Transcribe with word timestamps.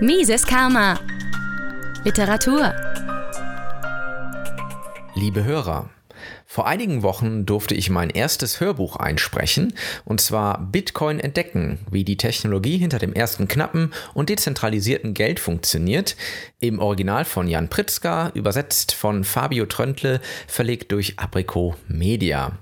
Mises 0.00 0.44
Karma. 0.44 0.98
Literatur. 2.04 2.70
Liebe 5.14 5.42
Hörer, 5.42 5.88
vor 6.56 6.66
einigen 6.66 7.02
Wochen 7.02 7.44
durfte 7.44 7.74
ich 7.74 7.90
mein 7.90 8.08
erstes 8.08 8.60
Hörbuch 8.60 8.96
einsprechen, 8.96 9.74
und 10.06 10.22
zwar 10.22 10.58
Bitcoin 10.58 11.20
entdecken, 11.20 11.80
wie 11.90 12.02
die 12.02 12.16
Technologie 12.16 12.78
hinter 12.78 12.98
dem 12.98 13.12
ersten 13.12 13.46
knappen 13.46 13.92
und 14.14 14.30
dezentralisierten 14.30 15.12
Geld 15.12 15.38
funktioniert, 15.38 16.16
im 16.58 16.78
Original 16.78 17.26
von 17.26 17.46
Jan 17.46 17.68
Pritzker, 17.68 18.30
übersetzt 18.32 18.94
von 18.94 19.24
Fabio 19.24 19.66
Tröntle, 19.66 20.22
verlegt 20.46 20.92
durch 20.92 21.18
Aprico 21.18 21.76
Media. 21.88 22.52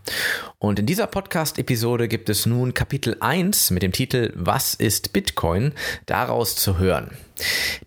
Und 0.59 0.81
in 0.81 0.87
dieser 0.87 1.07
Podcast-Episode 1.07 2.09
gibt 2.09 2.29
es 2.29 2.47
nun 2.47 2.75
Kapitel 2.75 3.17
1 3.21 3.71
mit 3.71 3.85
dem 3.85 3.93
Titel 3.93 4.33
Was 4.35 4.75
ist 4.75 5.13
Bitcoin? 5.13 5.71
daraus 6.07 6.57
zu 6.57 6.79
hören. 6.79 7.13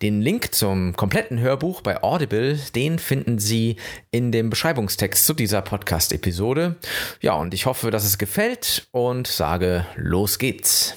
Den 0.01 0.21
Link 0.21 0.53
zum 0.53 0.95
kompletten 0.95 1.39
Hörbuch 1.39 1.81
bei 1.81 2.03
Audible, 2.03 2.59
den 2.75 2.99
finden 2.99 3.39
Sie 3.39 3.77
in 4.11 4.31
dem 4.31 4.49
Beschreibungstext 4.49 5.25
zu 5.25 5.33
dieser 5.33 5.61
Podcast-Episode. 5.61 6.75
Ja, 7.21 7.33
und 7.33 7.53
ich 7.53 7.65
hoffe, 7.65 7.91
dass 7.91 8.05
es 8.05 8.17
gefällt 8.17 8.87
und 8.91 9.27
sage, 9.27 9.85
los 9.95 10.39
geht's. 10.39 10.95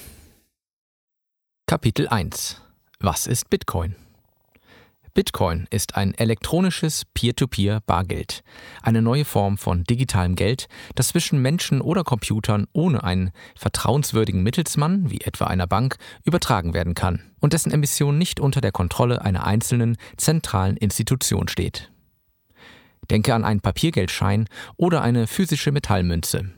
Kapitel 1.67 2.07
1 2.07 2.61
Was 2.99 3.27
ist 3.27 3.49
Bitcoin? 3.49 3.95
Bitcoin 5.13 5.67
ist 5.71 5.95
ein 5.97 6.13
elektronisches 6.13 7.03
Peer-to-Peer-Bargeld, 7.13 8.43
eine 8.81 9.01
neue 9.01 9.25
Form 9.25 9.57
von 9.57 9.83
digitalem 9.83 10.35
Geld, 10.35 10.67
das 10.95 11.09
zwischen 11.09 11.41
Menschen 11.41 11.81
oder 11.81 12.05
Computern 12.05 12.67
ohne 12.71 13.03
einen 13.03 13.31
vertrauenswürdigen 13.57 14.41
Mittelsmann, 14.41 15.11
wie 15.11 15.19
etwa 15.19 15.45
einer 15.45 15.67
Bank, 15.67 15.97
übertragen 16.23 16.73
werden 16.73 16.93
kann 16.93 17.21
und 17.41 17.51
dessen 17.51 17.73
Emission 17.73 18.17
nicht 18.17 18.39
unter 18.39 18.61
der 18.61 18.71
Kontrolle 18.71 19.21
einer 19.21 19.45
einzelnen 19.45 19.97
zentralen 20.15 20.77
Institution 20.77 21.49
steht. 21.49 21.91
Denke 23.09 23.35
an 23.35 23.43
einen 23.43 23.59
Papiergeldschein 23.59 24.47
oder 24.77 25.01
eine 25.01 25.27
physische 25.27 25.73
Metallmünze. 25.73 26.51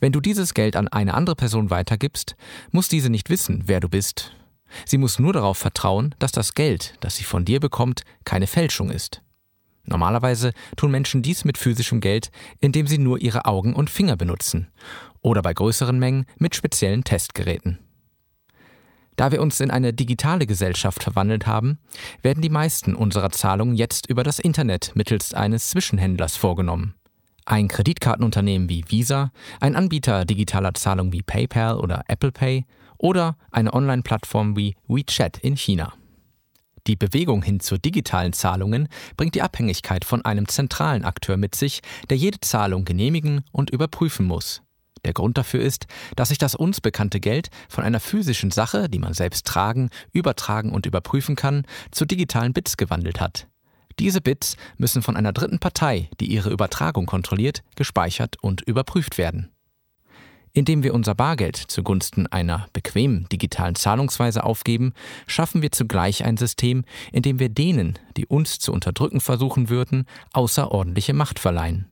Wenn 0.00 0.12
du 0.12 0.20
dieses 0.20 0.52
Geld 0.52 0.74
an 0.74 0.88
eine 0.88 1.14
andere 1.14 1.36
Person 1.36 1.70
weitergibst, 1.70 2.34
muss 2.72 2.88
diese 2.88 3.08
nicht 3.08 3.30
wissen, 3.30 3.62
wer 3.66 3.78
du 3.78 3.88
bist, 3.88 4.32
Sie 4.84 4.98
muss 4.98 5.18
nur 5.18 5.32
darauf 5.32 5.58
vertrauen, 5.58 6.14
dass 6.18 6.32
das 6.32 6.54
Geld, 6.54 6.94
das 7.00 7.16
sie 7.16 7.24
von 7.24 7.44
dir 7.44 7.60
bekommt, 7.60 8.02
keine 8.24 8.46
Fälschung 8.46 8.90
ist. 8.90 9.22
Normalerweise 9.84 10.52
tun 10.76 10.90
Menschen 10.90 11.22
dies 11.22 11.44
mit 11.44 11.58
physischem 11.58 12.00
Geld, 12.00 12.30
indem 12.60 12.86
sie 12.86 12.98
nur 12.98 13.20
ihre 13.20 13.44
Augen 13.44 13.74
und 13.74 13.90
Finger 13.90 14.16
benutzen 14.16 14.68
oder 15.20 15.42
bei 15.42 15.52
größeren 15.52 15.98
Mengen 15.98 16.26
mit 16.38 16.54
speziellen 16.54 17.04
Testgeräten. 17.04 17.78
Da 19.16 19.30
wir 19.30 19.40
uns 19.40 19.60
in 19.60 19.70
eine 19.70 19.92
digitale 19.92 20.46
Gesellschaft 20.46 21.02
verwandelt 21.02 21.46
haben, 21.46 21.78
werden 22.22 22.42
die 22.42 22.50
meisten 22.50 22.94
unserer 22.94 23.30
Zahlungen 23.30 23.76
jetzt 23.76 24.08
über 24.08 24.24
das 24.24 24.38
Internet 24.38 24.92
mittels 24.94 25.34
eines 25.34 25.70
Zwischenhändlers 25.70 26.36
vorgenommen. 26.36 26.94
Ein 27.46 27.68
Kreditkartenunternehmen 27.68 28.68
wie 28.68 28.84
Visa, 28.88 29.30
ein 29.60 29.76
Anbieter 29.76 30.24
digitaler 30.24 30.74
Zahlungen 30.74 31.12
wie 31.12 31.22
PayPal 31.22 31.76
oder 31.76 32.04
Apple 32.08 32.32
Pay 32.32 32.64
oder 33.04 33.36
eine 33.50 33.74
Online-Plattform 33.74 34.56
wie 34.56 34.76
WeChat 34.88 35.36
in 35.38 35.56
China. 35.58 35.92
Die 36.86 36.96
Bewegung 36.96 37.42
hin 37.42 37.60
zu 37.60 37.76
digitalen 37.76 38.32
Zahlungen 38.32 38.88
bringt 39.18 39.34
die 39.34 39.42
Abhängigkeit 39.42 40.06
von 40.06 40.24
einem 40.24 40.48
zentralen 40.48 41.04
Akteur 41.04 41.36
mit 41.36 41.54
sich, 41.54 41.82
der 42.08 42.16
jede 42.16 42.40
Zahlung 42.40 42.86
genehmigen 42.86 43.44
und 43.52 43.68
überprüfen 43.68 44.26
muss. 44.26 44.62
Der 45.04 45.12
Grund 45.12 45.36
dafür 45.36 45.60
ist, 45.60 45.86
dass 46.16 46.30
sich 46.30 46.38
das 46.38 46.54
uns 46.54 46.80
bekannte 46.80 47.20
Geld 47.20 47.50
von 47.68 47.84
einer 47.84 48.00
physischen 48.00 48.50
Sache, 48.50 48.88
die 48.88 48.98
man 48.98 49.12
selbst 49.12 49.46
tragen, 49.46 49.90
übertragen 50.12 50.72
und 50.72 50.86
überprüfen 50.86 51.36
kann, 51.36 51.66
zu 51.90 52.06
digitalen 52.06 52.54
Bits 52.54 52.78
gewandelt 52.78 53.20
hat. 53.20 53.48
Diese 53.98 54.22
Bits 54.22 54.56
müssen 54.78 55.02
von 55.02 55.14
einer 55.14 55.34
dritten 55.34 55.58
Partei, 55.58 56.08
die 56.20 56.32
ihre 56.32 56.50
Übertragung 56.50 57.04
kontrolliert, 57.04 57.62
gespeichert 57.76 58.36
und 58.42 58.62
überprüft 58.62 59.18
werden. 59.18 59.53
Indem 60.56 60.84
wir 60.84 60.94
unser 60.94 61.16
Bargeld 61.16 61.56
zugunsten 61.56 62.28
einer 62.28 62.68
bequemen 62.72 63.26
digitalen 63.30 63.74
Zahlungsweise 63.74 64.44
aufgeben, 64.44 64.92
schaffen 65.26 65.62
wir 65.62 65.72
zugleich 65.72 66.24
ein 66.24 66.36
System, 66.36 66.84
in 67.12 67.22
dem 67.22 67.40
wir 67.40 67.48
denen, 67.48 67.98
die 68.16 68.26
uns 68.26 68.60
zu 68.60 68.72
unterdrücken 68.72 69.20
versuchen 69.20 69.68
würden, 69.68 70.06
außerordentliche 70.32 71.12
Macht 71.12 71.40
verleihen. 71.40 71.90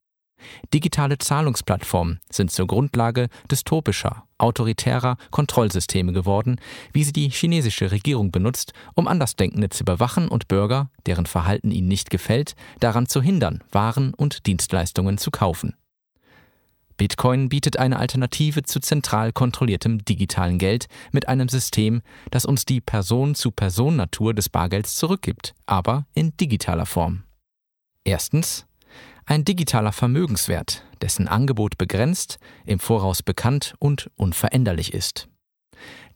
Digitale 0.73 1.19
Zahlungsplattformen 1.19 2.21
sind 2.31 2.51
zur 2.53 2.69
Grundlage 2.69 3.29
dystopischer, 3.51 4.25
autoritärer 4.39 5.17
Kontrollsysteme 5.31 6.13
geworden, 6.13 6.61
wie 6.93 7.05
sie 7.05 7.13
die 7.13 7.31
chinesische 7.31 7.91
Regierung 7.91 8.31
benutzt, 8.31 8.73
um 8.95 9.09
Andersdenkende 9.09 9.71
zu 9.71 9.83
überwachen 9.83 10.29
und 10.29 10.49
Bürger, 10.49 10.91
deren 11.07 11.27
Verhalten 11.27 11.71
ihnen 11.71 11.89
nicht 11.89 12.11
gefällt, 12.11 12.55
daran 12.81 13.07
zu 13.07 13.23
hindern, 13.23 13.63
Waren 13.71 14.15
und 14.15 14.47
Dienstleistungen 14.47 15.19
zu 15.19 15.31
kaufen. 15.31 15.75
Bitcoin 16.97 17.49
bietet 17.49 17.79
eine 17.79 17.99
Alternative 17.99 18.63
zu 18.63 18.81
zentral 18.81 19.33
kontrolliertem 19.33 20.05
digitalen 20.05 20.59
Geld 20.59 20.87
mit 21.11 21.29
einem 21.29 21.49
System, 21.49 22.03
das 22.31 22.45
uns 22.45 22.65
die 22.65 22.81
Person-zu-Person-Natur 22.81 24.35
des 24.35 24.49
Bargelds 24.49 24.97
zurückgibt, 24.97 25.55
aber 25.67 26.07
in 26.15 26.37
digitaler 26.37 26.87
Form. 26.87 27.25
Erstens 28.05 28.67
ein 29.25 29.45
digitaler 29.45 29.93
Vermögenswert, 29.93 30.85
dessen 31.01 31.29
Angebot 31.29 31.79
begrenzt, 31.79 32.39
im 32.67 32.79
Voraus 32.79 33.23
bekannt 33.23 33.75
und 33.79 34.11
unveränderlich 34.17 34.93
ist. 34.93 35.29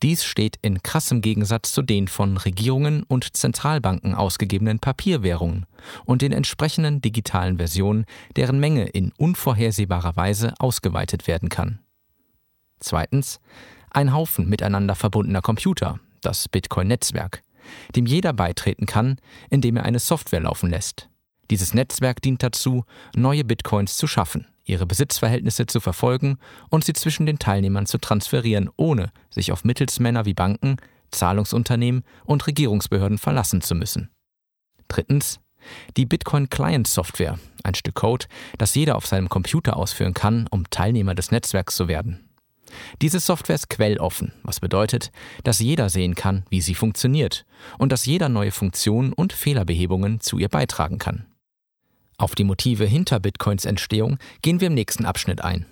Dies 0.02 0.24
steht 0.24 0.58
in 0.62 0.82
krassem 0.82 1.22
Gegensatz 1.22 1.72
zu 1.72 1.82
den 1.82 2.08
von 2.08 2.36
Regierungen 2.36 3.02
und 3.04 3.36
Zentralbanken 3.36 4.14
ausgegebenen 4.14 4.78
Papierwährungen 4.78 5.66
und 6.04 6.22
den 6.22 6.32
entsprechenden 6.32 7.00
digitalen 7.00 7.56
Versionen, 7.56 8.04
deren 8.36 8.60
Menge 8.60 8.86
in 8.86 9.12
unvorhersehbarer 9.16 10.16
Weise 10.16 10.54
ausgeweitet 10.58 11.26
werden 11.26 11.48
kann. 11.48 11.78
Zweitens 12.80 13.40
ein 13.90 14.12
Haufen 14.12 14.48
miteinander 14.48 14.94
verbundener 14.94 15.40
Computer, 15.40 15.98
das 16.20 16.48
Bitcoin-Netzwerk, 16.48 17.42
dem 17.94 18.04
jeder 18.04 18.34
beitreten 18.34 18.84
kann, 18.84 19.18
indem 19.48 19.76
er 19.76 19.84
eine 19.84 19.98
Software 19.98 20.40
laufen 20.40 20.68
lässt. 20.68 21.08
Dieses 21.50 21.72
Netzwerk 21.72 22.20
dient 22.20 22.42
dazu, 22.42 22.84
neue 23.14 23.44
Bitcoins 23.44 23.96
zu 23.96 24.06
schaffen 24.06 24.46
ihre 24.66 24.86
Besitzverhältnisse 24.86 25.66
zu 25.66 25.80
verfolgen 25.80 26.38
und 26.68 26.84
sie 26.84 26.92
zwischen 26.92 27.24
den 27.24 27.38
Teilnehmern 27.38 27.86
zu 27.86 27.98
transferieren, 27.98 28.68
ohne 28.76 29.10
sich 29.36 29.52
auf 29.52 29.64
Mittelsmänner 29.64 30.24
wie 30.24 30.34
Banken, 30.34 30.78
Zahlungsunternehmen 31.12 32.02
und 32.24 32.46
Regierungsbehörden 32.46 33.18
verlassen 33.18 33.60
zu 33.60 33.76
müssen. 33.76 34.10
Drittens 34.88 35.40
die 35.96 36.06
Bitcoin 36.06 36.48
Client 36.48 36.86
Software, 36.86 37.38
ein 37.62 37.74
Stück 37.74 37.96
Code, 37.96 38.26
das 38.58 38.74
jeder 38.74 38.96
auf 38.96 39.06
seinem 39.06 39.28
Computer 39.28 39.76
ausführen 39.76 40.14
kann, 40.14 40.46
um 40.50 40.68
Teilnehmer 40.70 41.14
des 41.14 41.30
Netzwerks 41.30 41.76
zu 41.76 41.88
werden. 41.88 42.20
Diese 43.00 43.20
Software 43.20 43.54
ist 43.54 43.68
quelloffen, 43.68 44.32
was 44.42 44.60
bedeutet, 44.60 45.10
dass 45.44 45.60
jeder 45.60 45.88
sehen 45.88 46.14
kann, 46.14 46.44
wie 46.50 46.60
sie 46.60 46.74
funktioniert 46.74 47.46
und 47.78 47.92
dass 47.92 48.06
jeder 48.06 48.28
neue 48.28 48.52
Funktionen 48.52 49.12
und 49.12 49.32
Fehlerbehebungen 49.32 50.20
zu 50.20 50.38
ihr 50.38 50.48
beitragen 50.48 50.98
kann. 50.98 51.26
Auf 52.18 52.34
die 52.34 52.44
Motive 52.44 52.86
hinter 52.86 53.20
Bitcoins 53.20 53.64
Entstehung 53.64 54.18
gehen 54.42 54.60
wir 54.60 54.68
im 54.68 54.74
nächsten 54.74 55.04
Abschnitt 55.04 55.42
ein. 55.42 55.66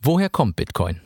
Woher 0.00 0.28
kommt 0.28 0.56
Bitcoin? 0.56 1.00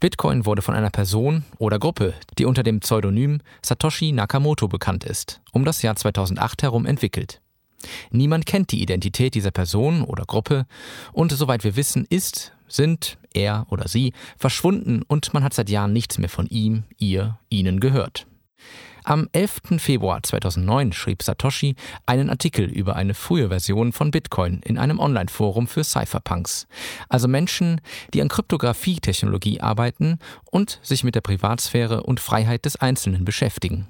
Bitcoin 0.00 0.46
wurde 0.46 0.62
von 0.62 0.74
einer 0.74 0.90
Person 0.90 1.44
oder 1.58 1.78
Gruppe, 1.78 2.14
die 2.38 2.46
unter 2.46 2.62
dem 2.62 2.80
Pseudonym 2.80 3.40
Satoshi 3.62 4.12
Nakamoto 4.12 4.66
bekannt 4.66 5.04
ist, 5.04 5.42
um 5.52 5.66
das 5.66 5.82
Jahr 5.82 5.94
2008 5.94 6.62
herum 6.62 6.86
entwickelt. 6.86 7.42
Niemand 8.10 8.46
kennt 8.46 8.72
die 8.72 8.82
Identität 8.82 9.34
dieser 9.34 9.50
Person 9.50 10.02
oder 10.02 10.24
Gruppe 10.24 10.66
und 11.12 11.32
soweit 11.32 11.64
wir 11.64 11.76
wissen, 11.76 12.06
ist, 12.08 12.52
sind 12.66 13.18
er 13.34 13.66
oder 13.70 13.88
sie 13.88 14.12
verschwunden 14.36 15.02
und 15.06 15.34
man 15.34 15.44
hat 15.44 15.54
seit 15.54 15.68
Jahren 15.68 15.92
nichts 15.92 16.18
mehr 16.18 16.28
von 16.28 16.46
ihm, 16.46 16.84
ihr, 16.98 17.38
ihnen 17.50 17.78
gehört. 17.78 18.26
Am 19.04 19.28
11. 19.32 19.78
Februar 19.78 20.22
2009 20.22 20.92
schrieb 20.92 21.22
Satoshi 21.22 21.74
einen 22.06 22.28
Artikel 22.28 22.66
über 22.66 22.96
eine 22.96 23.14
frühe 23.14 23.48
Version 23.48 23.92
von 23.92 24.10
Bitcoin 24.10 24.60
in 24.64 24.78
einem 24.78 24.98
Online-Forum 24.98 25.66
für 25.66 25.84
Cypherpunks, 25.84 26.66
also 27.08 27.26
Menschen, 27.26 27.80
die 28.12 28.20
an 28.20 28.28
Kryptographie-Technologie 28.28 29.60
arbeiten 29.60 30.18
und 30.50 30.80
sich 30.82 31.04
mit 31.04 31.14
der 31.14 31.22
Privatsphäre 31.22 32.02
und 32.02 32.20
Freiheit 32.20 32.64
des 32.64 32.76
Einzelnen 32.76 33.24
beschäftigen. 33.24 33.88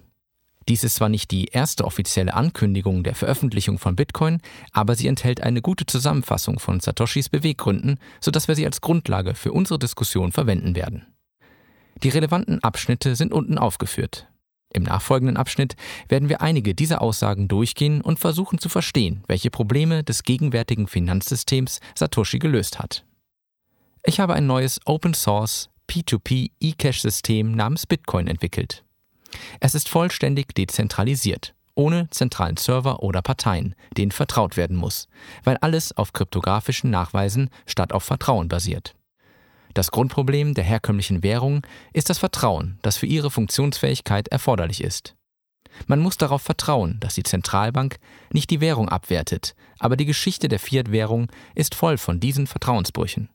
Dies 0.69 0.85
ist 0.85 0.97
zwar 0.97 1.09
nicht 1.09 1.33
die 1.33 1.47
erste 1.47 1.85
offizielle 1.85 2.35
Ankündigung 2.35 3.03
der 3.03 3.17
Veröffentlichung 3.17 3.79
von 3.79 3.97
Bitcoin, 3.97 4.41
aber 4.73 4.95
sie 4.95 5.09
enthält 5.09 5.43
eine 5.43 5.62
gute 5.62 5.87
Zusammenfassung 5.87 6.61
von 6.61 6.79
Satoshis 6.79 7.29
Beweggründen, 7.29 7.99
sodass 8.21 8.47
wir 8.47 8.55
sie 8.55 8.67
als 8.67 8.81
Grundlage 8.81 9.35
für 9.35 9.53
unsere 9.53 9.79
Diskussion 9.81 10.31
verwenden 10.31 10.77
werden. 10.77 11.07
Die 12.03 12.09
relevanten 12.11 12.62
Abschnitte 12.62 13.17
sind 13.17 13.33
unten 13.33 13.59
aufgeführt. 13.59 14.29
Im 14.73 14.85
nachfolgenden 14.85 15.37
Abschnitt 15.37 15.75
werden 16.09 16.29
wir 16.29 16.41
einige 16.41 16.75
dieser 16.75 17.03
Aussagen 17.03 17.49
durchgehen 17.49 18.01
und 18.01 18.21
versuchen 18.21 18.59
zu 18.59 18.69
verstehen, 18.69 19.25
welche 19.27 19.51
Probleme 19.51 20.05
des 20.05 20.23
gegenwärtigen 20.23 20.87
Finanzsystems 20.87 21.81
Satoshi 21.97 22.39
gelöst 22.39 22.79
hat. 22.79 23.05
Ich 24.05 24.21
habe 24.21 24.35
ein 24.35 24.47
neues 24.47 24.81
Open 24.87 25.13
Source 25.13 25.69
P2P 25.89 26.53
E-Cash-System 26.61 27.53
namens 27.53 27.87
Bitcoin 27.87 28.29
entwickelt. 28.29 28.85
Es 29.59 29.75
ist 29.75 29.89
vollständig 29.89 30.55
dezentralisiert, 30.55 31.55
ohne 31.75 32.09
zentralen 32.11 32.57
Server 32.57 33.03
oder 33.03 33.23
Parteien, 33.23 33.75
denen 33.97 34.13
vertraut 34.13 34.57
werden 34.57 34.77
muss, 34.77 35.09
weil 35.43 35.57
alles 35.59 35.97
auf 35.97 36.13
kryptografischen 36.13 36.91
Nachweisen 36.91 37.51
statt 37.67 37.93
auf 37.93 38.05
Vertrauen 38.05 38.49
basiert. 38.49 38.95
Das 39.75 39.91
Grundproblem 39.91 40.55
der 40.55 40.65
herkömmlichen 40.65 41.23
Währung 41.23 41.63
ist 41.93 42.11
das 42.11 42.19
Vertrauen, 42.19 42.79
das 42.83 42.97
für 42.97 43.07
ihre 43.07 43.31
Funktionsfähigkeit 43.31 44.29
erforderlich 44.29 44.83
ist. 44.83 45.15
Man 45.87 46.01
muss 46.01 46.17
darauf 46.17 46.43
vertrauen, 46.43 46.99
dass 47.01 47.15
die 47.15 47.23
Zentralbank 47.23 47.99
nicht 48.33 48.51
die 48.51 48.61
Währung 48.61 48.89
abwertet, 48.89 49.55
aber 49.79 49.97
die 49.97 50.05
Geschichte 50.05 50.49
der 50.49 50.59
Fiat-Währung 50.59 51.29
ist 51.55 51.75
voll 51.75 51.97
von 51.97 52.21
diesen 52.21 52.47
Vertrauensbrüchen. 52.47 53.31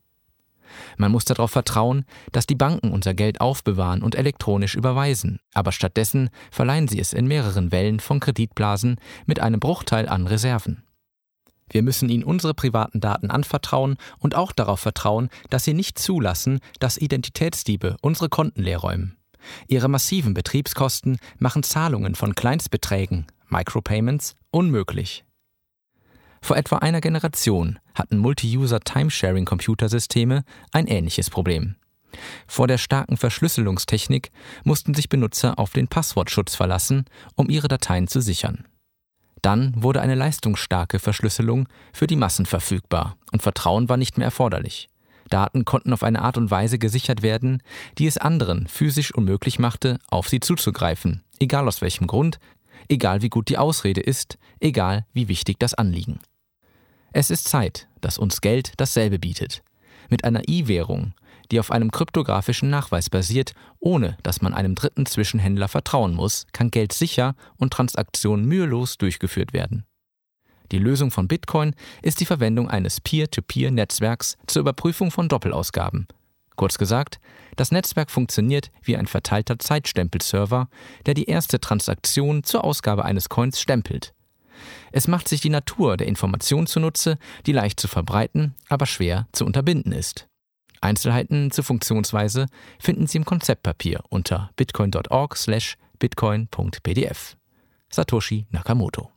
Man 0.96 1.12
muss 1.12 1.24
darauf 1.24 1.50
vertrauen, 1.50 2.04
dass 2.32 2.46
die 2.46 2.54
Banken 2.54 2.92
unser 2.92 3.14
Geld 3.14 3.40
aufbewahren 3.40 4.02
und 4.02 4.14
elektronisch 4.14 4.74
überweisen, 4.74 5.40
aber 5.54 5.72
stattdessen 5.72 6.28
verleihen 6.50 6.88
sie 6.88 7.00
es 7.00 7.12
in 7.12 7.26
mehreren 7.26 7.72
Wellen 7.72 8.00
von 8.00 8.20
Kreditblasen 8.20 8.96
mit 9.26 9.40
einem 9.40 9.60
Bruchteil 9.60 10.08
an 10.08 10.26
Reserven. 10.26 10.85
Wir 11.68 11.82
müssen 11.82 12.08
ihnen 12.08 12.24
unsere 12.24 12.54
privaten 12.54 13.00
Daten 13.00 13.30
anvertrauen 13.30 13.96
und 14.18 14.34
auch 14.34 14.52
darauf 14.52 14.80
vertrauen, 14.80 15.28
dass 15.50 15.64
sie 15.64 15.74
nicht 15.74 15.98
zulassen, 15.98 16.60
dass 16.78 16.96
Identitätsdiebe 16.96 17.96
unsere 18.02 18.28
Konten 18.28 18.62
leerräumen. 18.62 19.16
Ihre 19.68 19.88
massiven 19.88 20.34
Betriebskosten 20.34 21.18
machen 21.38 21.62
Zahlungen 21.62 22.14
von 22.14 22.34
Kleinstbeträgen, 22.34 23.26
Micropayments, 23.48 24.36
unmöglich. 24.50 25.24
Vor 26.42 26.56
etwa 26.56 26.78
einer 26.78 27.00
Generation 27.00 27.78
hatten 27.94 28.18
Multi-User-Timesharing-Computersysteme 28.18 30.44
ein 30.72 30.86
ähnliches 30.86 31.30
Problem. 31.30 31.76
Vor 32.46 32.68
der 32.68 32.78
starken 32.78 33.16
Verschlüsselungstechnik 33.16 34.30
mussten 34.64 34.94
sich 34.94 35.08
Benutzer 35.08 35.58
auf 35.58 35.72
den 35.72 35.88
Passwortschutz 35.88 36.54
verlassen, 36.54 37.06
um 37.34 37.50
ihre 37.50 37.66
Dateien 37.68 38.08
zu 38.08 38.20
sichern. 38.20 38.66
Dann 39.46 39.80
wurde 39.80 40.00
eine 40.00 40.16
leistungsstarke 40.16 40.98
Verschlüsselung 40.98 41.68
für 41.92 42.08
die 42.08 42.16
Massen 42.16 42.46
verfügbar 42.46 43.16
und 43.30 43.44
Vertrauen 43.44 43.88
war 43.88 43.96
nicht 43.96 44.18
mehr 44.18 44.24
erforderlich. 44.24 44.88
Daten 45.30 45.64
konnten 45.64 45.92
auf 45.92 46.02
eine 46.02 46.22
Art 46.22 46.36
und 46.36 46.50
Weise 46.50 46.80
gesichert 46.80 47.22
werden, 47.22 47.62
die 47.96 48.08
es 48.08 48.18
anderen 48.18 48.66
physisch 48.66 49.14
unmöglich 49.14 49.60
machte, 49.60 50.00
auf 50.08 50.28
sie 50.28 50.40
zuzugreifen, 50.40 51.22
egal 51.38 51.68
aus 51.68 51.80
welchem 51.80 52.08
Grund, 52.08 52.40
egal 52.88 53.22
wie 53.22 53.28
gut 53.28 53.48
die 53.48 53.56
Ausrede 53.56 54.00
ist, 54.00 54.36
egal 54.58 55.06
wie 55.12 55.28
wichtig 55.28 55.60
das 55.60 55.74
Anliegen. 55.74 56.18
Es 57.12 57.30
ist 57.30 57.46
Zeit, 57.46 57.86
dass 58.00 58.18
uns 58.18 58.40
Geld 58.40 58.72
dasselbe 58.78 59.20
bietet. 59.20 59.62
Mit 60.10 60.24
einer 60.24 60.48
E-Währung, 60.48 61.14
die 61.50 61.60
auf 61.60 61.70
einem 61.70 61.90
kryptografischen 61.90 62.70
Nachweis 62.70 63.10
basiert, 63.10 63.54
ohne 63.78 64.16
dass 64.22 64.42
man 64.42 64.54
einem 64.54 64.74
dritten 64.74 65.06
Zwischenhändler 65.06 65.68
vertrauen 65.68 66.14
muss, 66.14 66.46
kann 66.52 66.70
Geld 66.70 66.92
sicher 66.92 67.34
und 67.56 67.72
Transaktionen 67.72 68.46
mühelos 68.46 68.98
durchgeführt 68.98 69.52
werden. 69.52 69.84
Die 70.72 70.78
Lösung 70.78 71.10
von 71.10 71.28
Bitcoin 71.28 71.74
ist 72.02 72.20
die 72.20 72.26
Verwendung 72.26 72.68
eines 72.68 73.00
Peer-to-Peer-Netzwerks 73.00 74.36
zur 74.46 74.60
Überprüfung 74.60 75.10
von 75.10 75.28
Doppelausgaben. 75.28 76.08
Kurz 76.56 76.78
gesagt, 76.78 77.20
das 77.54 77.70
Netzwerk 77.70 78.10
funktioniert 78.10 78.70
wie 78.82 78.96
ein 78.96 79.06
verteilter 79.06 79.58
Zeitstempelserver, 79.58 80.68
der 81.04 81.14
die 81.14 81.26
erste 81.26 81.60
Transaktion 81.60 82.42
zur 82.42 82.64
Ausgabe 82.64 83.04
eines 83.04 83.28
Coins 83.28 83.60
stempelt. 83.60 84.14
Es 84.90 85.06
macht 85.06 85.28
sich 85.28 85.40
die 85.40 85.50
Natur 85.50 85.96
der 85.96 86.06
Information 86.06 86.66
zunutze, 86.66 87.18
die 87.44 87.52
leicht 87.52 87.78
zu 87.78 87.88
verbreiten, 87.88 88.54
aber 88.68 88.86
schwer 88.86 89.28
zu 89.32 89.44
unterbinden 89.44 89.92
ist. 89.92 90.28
Einzelheiten 90.80 91.50
zur 91.50 91.64
Funktionsweise 91.64 92.46
finden 92.78 93.06
Sie 93.06 93.18
im 93.18 93.24
Konzeptpapier 93.24 94.02
unter 94.08 94.50
bitcoin.org/bitcoin.pdf. 94.56 97.36
Satoshi 97.90 98.46
Nakamoto. 98.50 99.10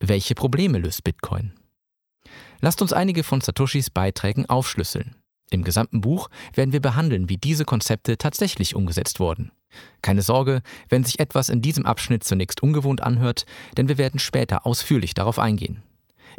Welche 0.00 0.34
Probleme 0.34 0.78
löst 0.78 1.04
Bitcoin? 1.04 1.52
Lasst 2.60 2.82
uns 2.82 2.92
einige 2.92 3.24
von 3.24 3.40
Satoshis 3.40 3.90
Beiträgen 3.90 4.46
aufschlüsseln. 4.46 5.16
Im 5.50 5.64
gesamten 5.64 6.00
Buch 6.00 6.28
werden 6.54 6.72
wir 6.72 6.80
behandeln, 6.80 7.28
wie 7.28 7.36
diese 7.36 7.64
Konzepte 7.64 8.18
tatsächlich 8.18 8.74
umgesetzt 8.74 9.18
wurden. 9.18 9.50
Keine 10.02 10.22
Sorge, 10.22 10.62
wenn 10.88 11.04
sich 11.04 11.20
etwas 11.20 11.48
in 11.48 11.62
diesem 11.62 11.86
Abschnitt 11.86 12.24
zunächst 12.24 12.62
ungewohnt 12.62 13.02
anhört, 13.02 13.46
denn 13.76 13.88
wir 13.88 13.98
werden 13.98 14.20
später 14.20 14.66
ausführlich 14.66 15.14
darauf 15.14 15.38
eingehen. 15.38 15.82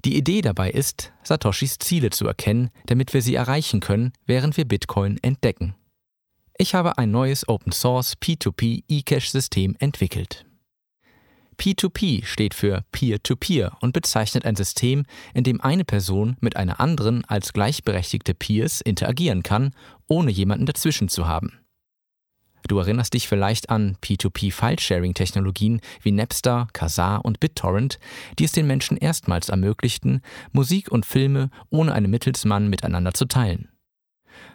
Die 0.06 0.16
Idee 0.16 0.42
dabei 0.42 0.72
ist, 0.72 1.12
Satoshis 1.24 1.78
Ziele 1.78 2.10
zu 2.10 2.26
erkennen, 2.26 2.70
damit 2.86 3.14
wir 3.14 3.22
sie 3.22 3.36
erreichen 3.36 3.80
können, 3.82 4.14
während 4.26 4.56
wir 4.56 4.66
Bitcoin 4.66 5.18
entdecken. 5.22 5.76
Ich 6.58 6.74
habe 6.74 6.98
ein 6.98 7.12
neues 7.12 7.48
Open 7.48 7.72
Source 7.72 8.16
P2P 8.22 8.84
eCash-System 8.90 9.76
entwickelt. 9.80 10.46
P2P 11.58 12.26
steht 12.26 12.54
für 12.54 12.86
Peer-to-Peer 12.94 13.72
-Peer 13.72 13.78
und 13.82 13.92
bezeichnet 13.92 14.46
ein 14.46 14.56
System, 14.56 15.04
in 15.34 15.44
dem 15.44 15.60
eine 15.60 15.84
Person 15.84 16.38
mit 16.40 16.56
einer 16.56 16.80
anderen 16.80 17.26
als 17.26 17.52
gleichberechtigte 17.52 18.34
Peers 18.34 18.80
interagieren 18.80 19.44
kann, 19.44 19.72
ohne 20.08 20.32
jemanden 20.32 20.66
dazwischen 20.66 21.10
zu 21.10 21.28
haben. 21.28 21.59
Du 22.68 22.78
erinnerst 22.78 23.14
dich 23.14 23.28
vielleicht 23.28 23.70
an 23.70 23.98
P2P-File-Sharing-Technologien 24.02 25.82
wie 26.02 26.12
Napster, 26.12 26.68
Kazaa 26.74 27.18
und 27.18 27.40
BitTorrent, 27.40 28.00
die 28.38 28.44
es 28.44 28.52
den 28.52 28.68
Menschen 28.68 28.98
erstmals 28.98 29.50
ermöglichten, 29.50 30.22
Musik 30.52 30.92
und 30.92 31.06
Filme 31.06 31.50
ohne 31.70 31.94
einen 31.94 32.12
Mittelsmann 32.12 32.70
miteinander 32.70 33.14
zu 33.14 33.26
teilen. 33.26 33.70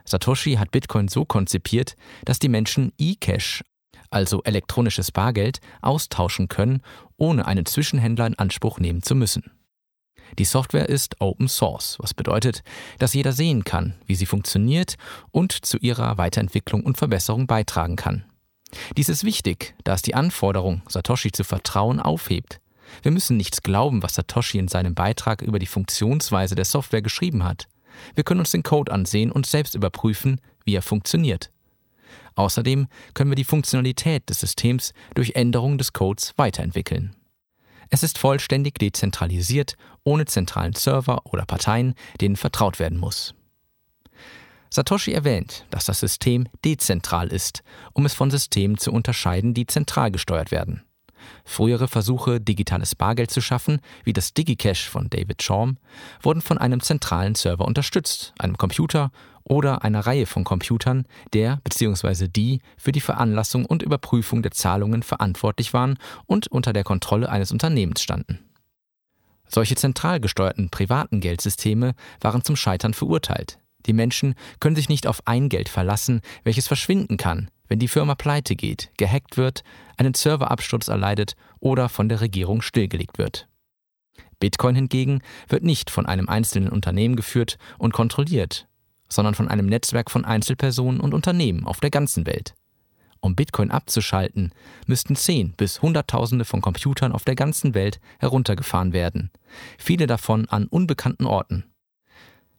Satoshi 0.04 0.54
hat 0.54 0.70
Bitcoin 0.70 1.08
so 1.08 1.24
konzipiert, 1.24 1.96
dass 2.24 2.38
die 2.38 2.48
Menschen 2.48 2.92
eCash, 2.98 3.64
also 4.10 4.42
elektronisches 4.42 5.10
Bargeld, 5.10 5.60
austauschen 5.82 6.48
können, 6.48 6.82
ohne 7.16 7.46
einen 7.46 7.66
Zwischenhändler 7.66 8.26
in 8.26 8.38
Anspruch 8.38 8.78
nehmen 8.78 9.02
zu 9.02 9.14
müssen. 9.14 9.50
Die 10.38 10.44
Software 10.44 10.88
ist 10.88 11.20
Open 11.20 11.48
Source, 11.48 11.96
was 12.00 12.14
bedeutet, 12.14 12.62
dass 12.98 13.14
jeder 13.14 13.32
sehen 13.32 13.64
kann, 13.64 13.94
wie 14.06 14.14
sie 14.14 14.26
funktioniert 14.26 14.96
und 15.30 15.52
zu 15.64 15.78
ihrer 15.78 16.18
Weiterentwicklung 16.18 16.82
und 16.82 16.98
Verbesserung 16.98 17.46
beitragen 17.46 17.96
kann. 17.96 18.24
Dies 18.96 19.08
ist 19.08 19.24
wichtig, 19.24 19.74
da 19.84 19.94
es 19.94 20.02
die 20.02 20.14
Anforderung, 20.14 20.82
Satoshi 20.88 21.30
zu 21.30 21.44
vertrauen, 21.44 22.00
aufhebt. 22.00 22.60
Wir 23.02 23.12
müssen 23.12 23.36
nichts 23.36 23.62
glauben, 23.62 24.02
was 24.02 24.14
Satoshi 24.14 24.58
in 24.58 24.68
seinem 24.68 24.94
Beitrag 24.94 25.42
über 25.42 25.58
die 25.58 25.66
Funktionsweise 25.66 26.54
der 26.54 26.64
Software 26.64 27.02
geschrieben 27.02 27.44
hat. 27.44 27.68
Wir 28.14 28.24
können 28.24 28.40
uns 28.40 28.50
den 28.50 28.62
Code 28.62 28.92
ansehen 28.92 29.30
und 29.30 29.46
selbst 29.46 29.74
überprüfen, 29.74 30.40
wie 30.64 30.74
er 30.74 30.82
funktioniert. 30.82 31.50
Außerdem 32.34 32.88
können 33.14 33.30
wir 33.30 33.36
die 33.36 33.44
Funktionalität 33.44 34.28
des 34.28 34.40
Systems 34.40 34.92
durch 35.14 35.36
Änderung 35.36 35.78
des 35.78 35.92
Codes 35.92 36.34
weiterentwickeln. 36.36 37.14
Es 37.90 38.02
ist 38.02 38.18
vollständig 38.18 38.78
dezentralisiert, 38.78 39.76
ohne 40.04 40.24
zentralen 40.26 40.74
Server 40.74 41.22
oder 41.26 41.44
Parteien, 41.44 41.94
denen 42.20 42.36
vertraut 42.36 42.78
werden 42.78 42.98
muss. 42.98 43.34
Satoshi 44.70 45.12
erwähnt, 45.12 45.66
dass 45.70 45.84
das 45.84 46.00
System 46.00 46.48
dezentral 46.64 47.28
ist, 47.28 47.62
um 47.92 48.06
es 48.06 48.14
von 48.14 48.30
Systemen 48.30 48.76
zu 48.76 48.90
unterscheiden, 48.90 49.54
die 49.54 49.66
zentral 49.66 50.10
gesteuert 50.10 50.50
werden. 50.50 50.82
Frühere 51.44 51.88
Versuche, 51.88 52.40
digitales 52.40 52.94
Bargeld 52.94 53.30
zu 53.30 53.40
schaffen, 53.40 53.80
wie 54.02 54.12
das 54.12 54.34
DigiCash 54.34 54.88
von 54.88 55.08
David 55.08 55.42
Chaum, 55.42 55.78
wurden 56.22 56.42
von 56.42 56.58
einem 56.58 56.80
zentralen 56.80 57.34
Server 57.34 57.66
unterstützt, 57.66 58.34
einem 58.38 58.58
Computer 58.58 59.10
oder 59.44 59.84
einer 59.84 60.00
Reihe 60.00 60.26
von 60.26 60.44
Computern, 60.44 61.06
der 61.32 61.60
bzw. 61.64 62.28
die 62.28 62.60
für 62.76 62.92
die 62.92 63.00
Veranlassung 63.00 63.64
und 63.64 63.82
Überprüfung 63.82 64.42
der 64.42 64.52
Zahlungen 64.52 65.02
verantwortlich 65.02 65.72
waren 65.72 65.98
und 66.26 66.48
unter 66.48 66.72
der 66.72 66.84
Kontrolle 66.84 67.28
eines 67.28 67.52
Unternehmens 67.52 68.02
standen. 68.02 68.38
Solche 69.46 69.76
zentral 69.76 70.20
gesteuerten 70.20 70.70
privaten 70.70 71.20
Geldsysteme 71.20 71.94
waren 72.20 72.42
zum 72.42 72.56
Scheitern 72.56 72.94
verurteilt. 72.94 73.58
Die 73.86 73.92
Menschen 73.92 74.34
können 74.60 74.76
sich 74.76 74.88
nicht 74.88 75.06
auf 75.06 75.26
ein 75.26 75.50
Geld 75.50 75.68
verlassen, 75.68 76.22
welches 76.42 76.66
verschwinden 76.66 77.18
kann, 77.18 77.50
wenn 77.68 77.78
die 77.78 77.88
Firma 77.88 78.14
pleite 78.14 78.56
geht, 78.56 78.90
gehackt 78.96 79.36
wird, 79.36 79.62
einen 79.96 80.14
Serverabsturz 80.14 80.88
erleidet 80.88 81.36
oder 81.60 81.88
von 81.88 82.08
der 82.08 82.20
Regierung 82.20 82.62
stillgelegt 82.62 83.18
wird. 83.18 83.48
Bitcoin 84.40 84.74
hingegen 84.74 85.22
wird 85.48 85.62
nicht 85.62 85.90
von 85.90 86.06
einem 86.06 86.28
einzelnen 86.28 86.70
Unternehmen 86.70 87.16
geführt 87.16 87.58
und 87.78 87.92
kontrolliert, 87.92 88.66
sondern 89.14 89.34
von 89.34 89.48
einem 89.48 89.66
Netzwerk 89.66 90.10
von 90.10 90.24
Einzelpersonen 90.24 91.00
und 91.00 91.14
Unternehmen 91.14 91.66
auf 91.66 91.80
der 91.80 91.90
ganzen 91.90 92.26
Welt. 92.26 92.54
Um 93.20 93.34
Bitcoin 93.34 93.70
abzuschalten, 93.70 94.52
müssten 94.86 95.16
Zehn 95.16 95.54
bis 95.56 95.80
Hunderttausende 95.80 96.44
von 96.44 96.60
Computern 96.60 97.12
auf 97.12 97.24
der 97.24 97.34
ganzen 97.34 97.74
Welt 97.74 97.98
heruntergefahren 98.18 98.92
werden, 98.92 99.30
viele 99.78 100.06
davon 100.06 100.46
an 100.50 100.66
unbekannten 100.66 101.24
Orten. 101.24 101.64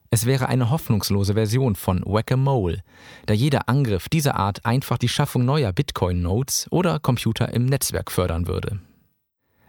Es 0.09 0.25
wäre 0.25 0.47
eine 0.47 0.69
hoffnungslose 0.69 1.33
Version 1.33 1.75
von 1.75 2.01
Whack-a-Mole, 2.05 2.81
da 3.25 3.33
jeder 3.33 3.67
Angriff 3.67 4.07
dieser 4.09 4.37
Art 4.37 4.65
einfach 4.65 4.97
die 4.97 5.09
Schaffung 5.09 5.45
neuer 5.45 5.73
Bitcoin-Nodes 5.73 6.67
oder 6.71 6.99
Computer 6.99 7.53
im 7.53 7.65
Netzwerk 7.65 8.11
fördern 8.11 8.47
würde. 8.47 8.79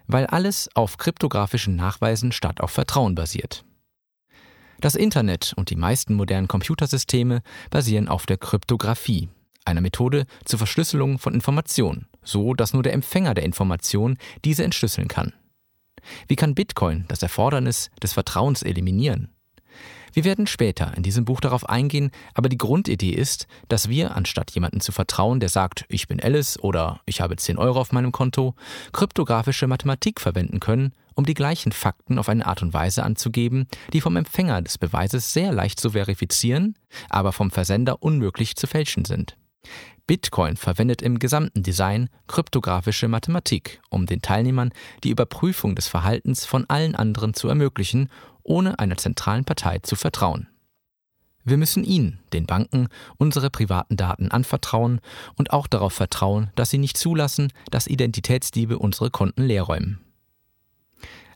Weil 0.07 0.27
alles 0.27 0.71
auf 0.75 0.99
kryptografischen 0.99 1.75
Nachweisen 1.75 2.33
statt 2.33 2.61
auf 2.61 2.71
Vertrauen 2.71 3.15
basiert. 3.15 3.65
Das 4.81 4.95
Internet 4.95 5.55
und 5.57 5.71
die 5.71 5.77
meisten 5.77 6.15
modernen 6.15 6.49
Computersysteme 6.49 7.43
basieren 7.71 8.09
auf 8.09 8.27
der 8.27 8.37
Kryptographie, 8.37 9.29
einer 9.65 9.81
Methode 9.81 10.27
zur 10.45 10.59
Verschlüsselung 10.59 11.19
von 11.19 11.35
Informationen, 11.35 12.07
so 12.23 12.55
dass 12.55 12.73
nur 12.73 12.83
der 12.83 12.93
Empfänger 12.93 13.35
der 13.35 13.45
Information 13.45 14.19
diese 14.45 14.65
entschlüsseln 14.65 15.09
kann. 15.09 15.33
Wie 16.29 16.37
kann 16.37 16.55
Bitcoin 16.55 17.05
das 17.09 17.23
Erfordernis 17.23 17.91
des 18.03 18.13
Vertrauens 18.13 18.63
eliminieren? 18.63 19.31
Wir 20.13 20.25
werden 20.25 20.47
später 20.47 20.93
in 20.97 21.03
diesem 21.03 21.25
Buch 21.25 21.41
darauf 21.41 21.69
eingehen, 21.69 22.11
aber 22.35 22.49
die 22.49 22.57
Grundidee 22.57 23.11
ist, 23.11 23.47
dass 23.69 23.89
wir, 23.89 24.17
anstatt 24.17 24.51
jemanden 24.53 24.81
zu 24.81 24.93
vertrauen, 24.93 25.41
der 25.41 25.49
sagt, 25.49 25.85
ich 25.89 26.09
bin 26.09 26.23
Alice 26.23 26.59
oder 26.59 27.01
ich 27.05 27.21
habe 27.21 27.37
10 27.37 27.59
Euro 27.59 27.81
auf 27.81 27.93
meinem 27.93 28.13
Konto, 28.13 28.55
kryptografische 28.93 29.67
Mathematik 29.67 30.21
verwenden 30.21 30.61
können, 30.61 30.93
um 31.15 31.25
die 31.25 31.35
gleichen 31.35 31.73
Fakten 31.73 32.19
auf 32.19 32.29
eine 32.29 32.47
Art 32.47 32.63
und 32.63 32.73
Weise 32.73 33.03
anzugeben, 33.03 33.67
die 33.93 34.01
vom 34.01 34.17
Empfänger 34.17 34.63
des 34.63 34.79
Beweises 34.79 35.33
sehr 35.33 35.53
leicht 35.53 35.81
zu 35.81 35.91
verifizieren, 35.91 36.79
aber 37.09 37.33
vom 37.33 37.51
Versender 37.51 38.03
unmöglich 38.03 38.57
zu 38.57 38.67
fälschen 38.67 39.05
sind. 39.05 39.37
Bitcoin 40.07 40.57
verwendet 40.57 41.03
im 41.03 41.19
gesamten 41.19 41.65
Design 41.65 42.09
kryptografische 42.29 43.09
Mathematik, 43.09 43.81
um 43.91 44.07
den 44.07 44.23
Teilnehmern 44.23 44.71
die 45.03 45.11
Überprüfung 45.11 45.75
des 45.75 45.89
Verhaltens 45.89 46.47
von 46.47 46.65
allen 46.69 46.95
anderen 46.95 47.35
zu 47.35 47.49
ermöglichen, 47.49 48.09
ohne 48.47 48.79
einer 48.79 48.97
zentralen 48.97 49.45
Partei 49.45 49.79
zu 49.81 49.97
vertrauen. 49.97 50.49
Wir 51.45 51.59
müssen 51.59 51.85
ihnen, 51.85 52.19
den 52.33 52.47
Banken, 52.47 52.89
unsere 53.19 53.51
privaten 53.51 53.97
Daten 53.97 54.33
anvertrauen 54.33 55.01
und 55.37 55.53
auch 55.53 55.69
darauf 55.69 55.93
vertrauen, 55.93 56.51
dass 56.57 56.71
sie 56.71 56.79
nicht 56.79 56.97
zulassen, 56.97 57.53
dass 57.71 57.87
Identitätsdiebe 57.87 58.79
unsere 58.79 59.11
Konten 59.11 59.45
leerräumen. 59.45 60.01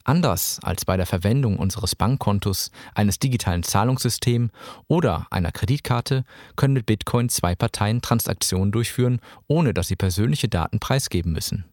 Anders 0.02 0.59
als 0.62 0.85
bei 0.85 0.97
der 0.97 1.07
Verwendung 1.07 1.59
unseres 1.59 1.95
Bankkontos, 1.95 2.73
eines 2.95 3.21
digitalen 3.21 3.62
Zahlungssystems 3.62 4.50
oder 4.88 5.29
einer 5.31 5.52
Kreditkarte 5.52 6.25
können 6.57 6.75
mit 6.75 6.87
Bitcoin 6.87 7.29
zwei 7.29 7.55
Parteien 7.55 8.02
Transaktionen 8.02 8.73
durchführen, 8.73 9.21
ohne 9.47 9.75
dass 9.75 9.87
sie 9.87 9.97
persönliche 9.97 10.49
Daten 10.49 10.81
preisgeben 10.81 11.33
müssen. 11.33 11.67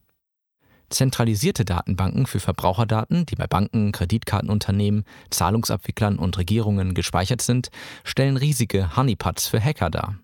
Zentralisierte 0.90 1.66
Datenbanken 1.66 2.28
für 2.28 2.40
Verbraucherdaten, 2.40 3.26
die 3.26 3.36
bei 3.36 3.48
Banken, 3.48 3.92
Kreditkartenunternehmen, 3.92 5.04
Zahlungsabwicklern 5.30 6.18
und 6.18 6.38
Regierungen 6.38 6.94
gespeichert 6.94 7.42
sind, 7.42 7.70
stellen 8.04 8.38
riesige 8.38 8.96
Honeypots 8.96 9.48
für 9.48 9.62
Hacker 9.62 9.90
dar. 9.90 10.18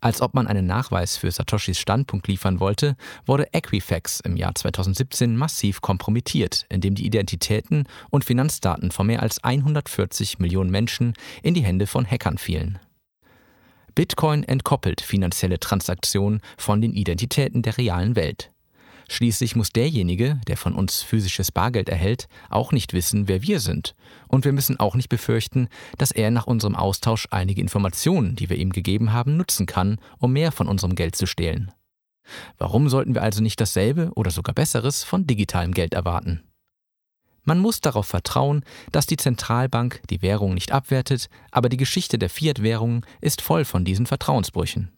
Als 0.00 0.20
ob 0.20 0.34
man 0.34 0.46
einen 0.46 0.66
Nachweis 0.66 1.16
für 1.16 1.30
Satoshis 1.30 1.78
Standpunkt 1.78 2.28
liefern 2.28 2.60
wollte, 2.60 2.96
wurde 3.26 3.48
Equifax 3.52 4.20
im 4.20 4.36
Jahr 4.36 4.54
2017 4.54 5.36
massiv 5.36 5.80
kompromittiert, 5.80 6.64
indem 6.68 6.94
die 6.94 7.06
Identitäten 7.06 7.84
und 8.10 8.24
Finanzdaten 8.24 8.92
von 8.92 9.06
mehr 9.06 9.22
als 9.22 9.42
140 9.42 10.38
Millionen 10.38 10.70
Menschen 10.70 11.14
in 11.42 11.54
die 11.54 11.64
Hände 11.64 11.86
von 11.86 12.08
Hackern 12.08 12.38
fielen. 12.38 12.78
Bitcoin 13.94 14.42
entkoppelt 14.42 15.00
finanzielle 15.00 15.60
Transaktionen 15.60 16.40
von 16.56 16.80
den 16.80 16.92
Identitäten 16.92 17.62
der 17.62 17.78
realen 17.78 18.16
Welt. 18.16 18.50
Schließlich 19.08 19.56
muss 19.56 19.70
derjenige, 19.70 20.40
der 20.46 20.56
von 20.56 20.74
uns 20.74 21.02
physisches 21.02 21.52
Bargeld 21.52 21.88
erhält, 21.88 22.28
auch 22.48 22.72
nicht 22.72 22.92
wissen, 22.92 23.28
wer 23.28 23.42
wir 23.42 23.60
sind. 23.60 23.94
Und 24.28 24.44
wir 24.44 24.52
müssen 24.52 24.80
auch 24.80 24.94
nicht 24.94 25.08
befürchten, 25.08 25.68
dass 25.98 26.10
er 26.10 26.30
nach 26.30 26.46
unserem 26.46 26.74
Austausch 26.74 27.28
einige 27.30 27.60
Informationen, 27.60 28.36
die 28.36 28.48
wir 28.48 28.56
ihm 28.56 28.70
gegeben 28.70 29.12
haben, 29.12 29.36
nutzen 29.36 29.66
kann, 29.66 29.98
um 30.18 30.32
mehr 30.32 30.52
von 30.52 30.68
unserem 30.68 30.94
Geld 30.94 31.16
zu 31.16 31.26
stehlen. 31.26 31.72
Warum 32.58 32.88
sollten 32.88 33.14
wir 33.14 33.22
also 33.22 33.42
nicht 33.42 33.60
dasselbe 33.60 34.10
oder 34.14 34.30
sogar 34.30 34.54
Besseres 34.54 35.04
von 35.04 35.26
digitalem 35.26 35.72
Geld 35.72 35.94
erwarten? 35.94 36.42
Man 37.44 37.58
muss 37.58 37.82
darauf 37.82 38.06
vertrauen, 38.06 38.64
dass 38.90 39.06
die 39.06 39.18
Zentralbank 39.18 40.00
die 40.08 40.22
Währung 40.22 40.54
nicht 40.54 40.72
abwertet, 40.72 41.28
aber 41.50 41.68
die 41.68 41.76
Geschichte 41.76 42.18
der 42.18 42.30
Fiat-Währungen 42.30 43.04
ist 43.20 43.42
voll 43.42 43.66
von 43.66 43.84
diesen 43.84 44.06
Vertrauensbrüchen. 44.06 44.90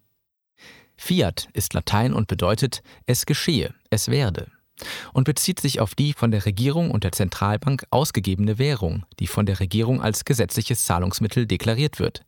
Fiat 0.96 1.48
ist 1.52 1.74
Latein 1.74 2.14
und 2.14 2.26
bedeutet 2.28 2.82
es 3.06 3.26
geschehe, 3.26 3.74
es 3.90 4.08
werde 4.08 4.50
und 5.12 5.24
bezieht 5.24 5.60
sich 5.60 5.80
auf 5.80 5.94
die 5.94 6.12
von 6.12 6.30
der 6.30 6.44
Regierung 6.46 6.90
und 6.90 7.04
der 7.04 7.12
Zentralbank 7.12 7.86
ausgegebene 7.90 8.58
Währung, 8.58 9.04
die 9.18 9.26
von 9.26 9.46
der 9.46 9.60
Regierung 9.60 10.02
als 10.02 10.24
gesetzliches 10.24 10.84
Zahlungsmittel 10.84 11.46
deklariert 11.46 11.98
wird. 11.98 12.24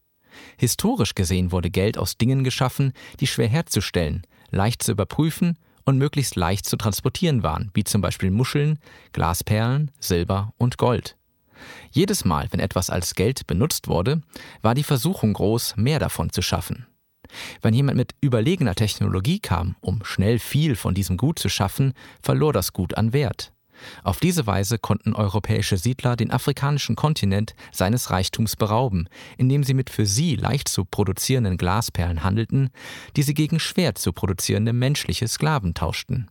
Historisch 0.56 1.14
gesehen 1.14 1.52
wurde 1.52 1.70
Geld 1.70 1.98
aus 1.98 2.16
Dingen 2.16 2.44
geschaffen, 2.44 2.92
die 3.20 3.26
schwer 3.26 3.48
herzustellen, 3.48 4.26
leicht 4.50 4.82
zu 4.82 4.92
überprüfen 4.92 5.58
und 5.84 5.98
möglichst 5.98 6.36
leicht 6.36 6.66
zu 6.66 6.76
transportieren 6.76 7.42
waren, 7.42 7.70
wie 7.74 7.84
zum 7.84 8.00
Beispiel 8.00 8.30
Muscheln, 8.30 8.78
Glasperlen, 9.12 9.90
Silber 10.00 10.52
und 10.58 10.78
Gold. 10.78 11.16
Jedes 11.90 12.24
Mal, 12.24 12.46
wenn 12.50 12.60
etwas 12.60 12.88
als 12.88 13.14
Geld 13.14 13.46
benutzt 13.46 13.88
wurde, 13.88 14.22
war 14.62 14.74
die 14.74 14.84
Versuchung 14.84 15.32
groß, 15.32 15.76
mehr 15.76 15.98
davon 15.98 16.30
zu 16.30 16.40
schaffen. 16.40 16.86
Wenn 17.62 17.74
jemand 17.74 17.96
mit 17.96 18.14
überlegener 18.20 18.74
Technologie 18.74 19.40
kam, 19.40 19.76
um 19.80 20.04
schnell 20.04 20.38
viel 20.38 20.76
von 20.76 20.94
diesem 20.94 21.16
Gut 21.16 21.38
zu 21.38 21.48
schaffen, 21.48 21.92
verlor 22.22 22.52
das 22.52 22.72
Gut 22.72 22.96
an 22.96 23.12
Wert. 23.12 23.52
Auf 24.02 24.20
diese 24.20 24.46
Weise 24.46 24.78
konnten 24.78 25.14
europäische 25.14 25.76
Siedler 25.76 26.16
den 26.16 26.30
afrikanischen 26.30 26.96
Kontinent 26.96 27.54
seines 27.72 28.10
Reichtums 28.10 28.56
berauben, 28.56 29.08
indem 29.36 29.64
sie 29.64 29.74
mit 29.74 29.90
für 29.90 30.06
sie 30.06 30.36
leicht 30.36 30.68
zu 30.68 30.84
produzierenden 30.84 31.56
Glasperlen 31.56 32.24
handelten, 32.24 32.70
die 33.16 33.22
sie 33.22 33.34
gegen 33.34 33.60
schwer 33.60 33.94
zu 33.94 34.12
produzierende 34.12 34.72
menschliche 34.72 35.28
Sklaven 35.28 35.74
tauschten. 35.74 36.30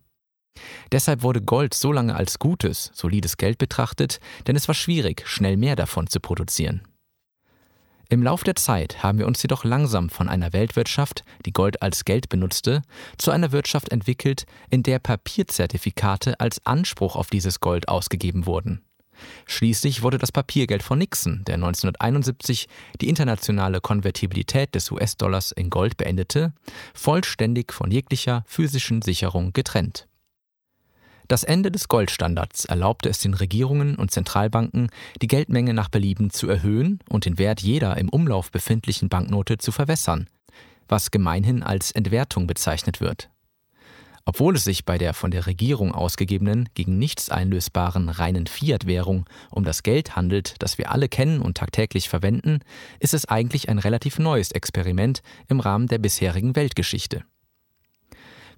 Deshalb 0.90 1.22
wurde 1.22 1.40
Gold 1.40 1.74
so 1.74 1.92
lange 1.92 2.16
als 2.16 2.38
gutes, 2.38 2.90
solides 2.92 3.36
Geld 3.36 3.58
betrachtet, 3.58 4.18
denn 4.46 4.56
es 4.56 4.66
war 4.66 4.74
schwierig, 4.74 5.22
schnell 5.26 5.56
mehr 5.56 5.76
davon 5.76 6.08
zu 6.08 6.20
produzieren. 6.20 6.82
Im 8.10 8.22
Lauf 8.22 8.42
der 8.42 8.56
Zeit 8.56 9.02
haben 9.02 9.18
wir 9.18 9.26
uns 9.26 9.42
jedoch 9.42 9.64
langsam 9.64 10.08
von 10.08 10.30
einer 10.30 10.54
Weltwirtschaft, 10.54 11.24
die 11.44 11.52
Gold 11.52 11.82
als 11.82 12.06
Geld 12.06 12.30
benutzte, 12.30 12.80
zu 13.18 13.30
einer 13.30 13.52
Wirtschaft 13.52 13.92
entwickelt, 13.92 14.46
in 14.70 14.82
der 14.82 14.98
Papierzertifikate 14.98 16.40
als 16.40 16.64
Anspruch 16.64 17.16
auf 17.16 17.28
dieses 17.28 17.60
Gold 17.60 17.88
ausgegeben 17.88 18.46
wurden. 18.46 18.80
Schließlich 19.44 20.00
wurde 20.02 20.16
das 20.16 20.32
Papiergeld 20.32 20.82
von 20.82 20.98
Nixon, 20.98 21.44
der 21.44 21.56
1971 21.56 22.68
die 23.02 23.10
internationale 23.10 23.82
Konvertibilität 23.82 24.74
des 24.74 24.90
US-Dollars 24.90 25.52
in 25.52 25.68
Gold 25.68 25.98
beendete, 25.98 26.54
vollständig 26.94 27.74
von 27.74 27.90
jeglicher 27.90 28.42
physischen 28.46 29.02
Sicherung 29.02 29.52
getrennt. 29.52 30.07
Das 31.28 31.44
Ende 31.44 31.70
des 31.70 31.88
Goldstandards 31.88 32.64
erlaubte 32.64 33.10
es 33.10 33.20
den 33.20 33.34
Regierungen 33.34 33.96
und 33.96 34.10
Zentralbanken, 34.10 34.88
die 35.20 35.26
Geldmenge 35.26 35.74
nach 35.74 35.90
Belieben 35.90 36.30
zu 36.30 36.48
erhöhen 36.48 37.00
und 37.06 37.26
den 37.26 37.36
Wert 37.36 37.60
jeder 37.60 37.98
im 37.98 38.08
Umlauf 38.08 38.50
befindlichen 38.50 39.10
Banknote 39.10 39.58
zu 39.58 39.70
verwässern, 39.70 40.26
was 40.88 41.10
gemeinhin 41.10 41.62
als 41.62 41.92
Entwertung 41.92 42.46
bezeichnet 42.46 43.02
wird. 43.02 43.28
Obwohl 44.24 44.56
es 44.56 44.64
sich 44.64 44.86
bei 44.86 44.96
der 44.96 45.12
von 45.12 45.30
der 45.30 45.46
Regierung 45.46 45.92
ausgegebenen, 45.94 46.70
gegen 46.72 46.98
nichts 46.98 47.28
einlösbaren 47.28 48.08
reinen 48.08 48.46
Fiat-Währung 48.46 49.26
um 49.50 49.64
das 49.64 49.82
Geld 49.82 50.16
handelt, 50.16 50.54
das 50.60 50.78
wir 50.78 50.90
alle 50.90 51.10
kennen 51.10 51.40
und 51.42 51.58
tagtäglich 51.58 52.08
verwenden, 52.08 52.60
ist 53.00 53.12
es 53.12 53.26
eigentlich 53.26 53.68
ein 53.68 53.78
relativ 53.78 54.18
neues 54.18 54.50
Experiment 54.50 55.20
im 55.48 55.60
Rahmen 55.60 55.88
der 55.88 55.98
bisherigen 55.98 56.56
Weltgeschichte. 56.56 57.24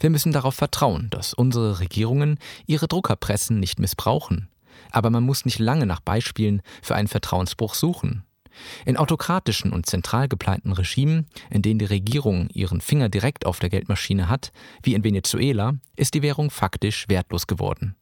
Wir 0.00 0.10
müssen 0.10 0.32
darauf 0.32 0.54
vertrauen, 0.54 1.08
dass 1.10 1.34
unsere 1.34 1.78
Regierungen 1.78 2.38
ihre 2.66 2.88
Druckerpressen 2.88 3.60
nicht 3.60 3.78
missbrauchen. 3.78 4.48
Aber 4.90 5.10
man 5.10 5.22
muss 5.22 5.44
nicht 5.44 5.58
lange 5.58 5.84
nach 5.84 6.00
Beispielen 6.00 6.62
für 6.82 6.94
einen 6.94 7.08
Vertrauensbruch 7.08 7.74
suchen. 7.74 8.24
In 8.84 8.96
autokratischen 8.96 9.72
und 9.72 9.86
zentral 9.86 10.26
gepleinten 10.26 10.72
Regimen, 10.72 11.26
in 11.50 11.62
denen 11.62 11.78
die 11.78 11.84
Regierung 11.84 12.48
ihren 12.52 12.80
Finger 12.80 13.08
direkt 13.08 13.46
auf 13.46 13.58
der 13.58 13.68
Geldmaschine 13.68 14.28
hat, 14.28 14.52
wie 14.82 14.94
in 14.94 15.04
Venezuela, 15.04 15.74
ist 15.96 16.14
die 16.14 16.22
Währung 16.22 16.50
faktisch 16.50 17.08
wertlos 17.08 17.46
geworden. 17.46 17.94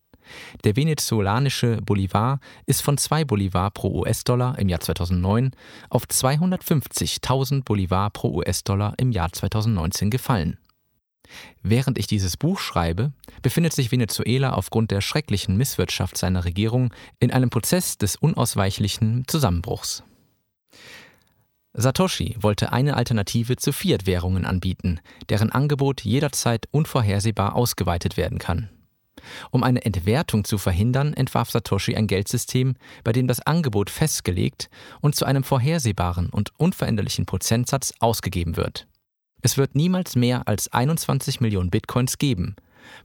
Der 0.65 0.77
venezolanische 0.77 1.79
Bolivar 1.83 2.41
ist 2.67 2.83
von 2.83 2.99
2 2.99 3.25
Bolivar 3.25 3.71
pro 3.71 4.01
US-Dollar 4.01 4.59
im 4.59 4.69
Jahr 4.69 4.81
2009 4.81 5.53
auf 5.91 6.05
250.000 6.05 7.65
Bolivar 7.65 8.11
pro 8.11 8.37
US-Dollar 8.37 8.95
im 8.99 9.11
Jahr 9.11 9.33
2019 9.33 10.11
gefallen. 10.11 10.59
Während 11.63 11.99
ich 11.99 12.07
dieses 12.07 12.37
Buch 12.37 12.59
schreibe, 12.59 13.13
befindet 13.43 13.73
sich 13.73 13.93
Venezuela 13.93 14.53
aufgrund 14.53 14.91
der 14.91 15.01
schrecklichen 15.01 15.57
Misswirtschaft 15.57 16.17
seiner 16.17 16.45
Regierung 16.45 16.93
in 17.21 17.31
einem 17.31 17.51
Prozess 17.51 17.99
des 17.99 18.17
unausweichlichen 18.17 19.25
Zusammenbruchs. 19.27 20.03
Satoshi 21.75 22.35
wollte 22.41 22.73
eine 22.73 22.97
Alternative 22.97 23.57
zu 23.57 23.73
Fiat-Währungen 23.73 24.45
anbieten, 24.45 25.01
deren 25.29 25.53
Angebot 25.53 26.01
jederzeit 26.01 26.67
unvorhersehbar 26.71 27.55
ausgeweitet 27.55 28.17
werden 28.17 28.39
kann. 28.39 28.71
Um 29.51 29.63
eine 29.63 29.85
Entwertung 29.85 30.45
zu 30.45 30.59
verhindern, 30.59 31.13
entwarf 31.13 31.51
Satoshi 31.51 31.95
ein 31.95 32.07
Geldsystem, 32.07 32.77
bei 33.05 33.13
dem 33.13 33.29
das 33.29 33.41
Angebot 33.41 33.91
festgelegt 33.91 34.71
und 35.01 35.15
zu 35.15 35.25
einem 35.25 35.45
vorhersehbaren 35.45 36.31
und 36.31 36.59
unveränderlichen 36.59 37.27
Prozentsatz 37.27 37.93
ausgegeben 38.01 38.57
wird. 38.57 38.87
Es 39.41 39.57
wird 39.57 39.75
niemals 39.75 40.17
mehr 40.17 40.49
als 40.49 40.73
21 40.73 41.41
Millionen 41.41 41.71
Bitcoins 41.71 42.19
geben, 42.19 42.57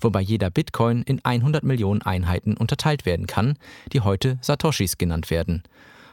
wobei 0.02 0.22
jeder 0.22 0.50
Bitcoin 0.50 1.04
in 1.04 1.24
100 1.24 1.64
Millionen 1.64 2.02
Einheiten 2.02 2.58
unterteilt 2.58 3.06
werden 3.06 3.28
kann, 3.28 3.58
die 3.92 4.02
heute 4.02 4.40
Satoshis 4.42 4.98
genannt 4.98 5.30
werden, 5.30 5.64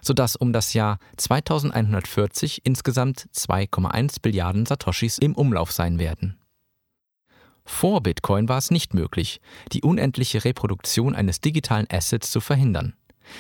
sodass 0.02 0.36
um 0.36 0.52
das 0.52 0.74
Jahr 0.74 0.98
2140 1.16 2.60
insgesamt 2.64 3.28
2,1 3.34 4.20
Billiarden 4.20 4.66
Satoshis 4.66 5.18
im 5.18 5.34
Umlauf 5.34 5.72
sein 5.72 5.98
werden 5.98 6.36
Vor 7.64 8.02
Bitcoin 8.02 8.48
war 8.48 8.58
es 8.58 8.70
nicht 8.70 8.92
möglich, 8.92 9.40
die 9.72 9.82
unendliche 9.82 10.44
Reproduktion 10.44 11.14
eines 11.14 11.40
digitalen 11.40 11.86
Assets 11.90 12.30
zu 12.30 12.40
verhindern. 12.40 12.94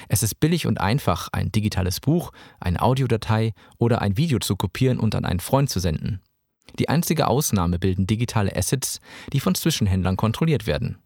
Es 0.08 0.22
ist 0.22 0.40
billig 0.40 0.66
und 0.66 0.80
einfach, 0.80 1.28
ein 1.32 1.52
digitales 1.52 2.00
Buch, 2.00 2.30
eine 2.60 2.80
Audiodatei 2.80 3.52
oder 3.76 4.00
ein 4.00 4.16
Video 4.16 4.38
zu 4.38 4.56
kopieren 4.56 4.98
und 4.98 5.14
an 5.14 5.24
einen 5.24 5.40
Freund 5.40 5.68
zu 5.68 5.80
senden. 5.80 6.22
Die 6.80 6.88
einzige 6.88 7.28
Ausnahme 7.28 7.78
bilden 7.78 8.06
digitale 8.06 8.56
Assets, 8.56 9.00
die 9.34 9.40
von 9.40 9.54
Zwischenhändlern 9.54 10.16
kontrolliert 10.16 10.66
werden. 10.66 10.96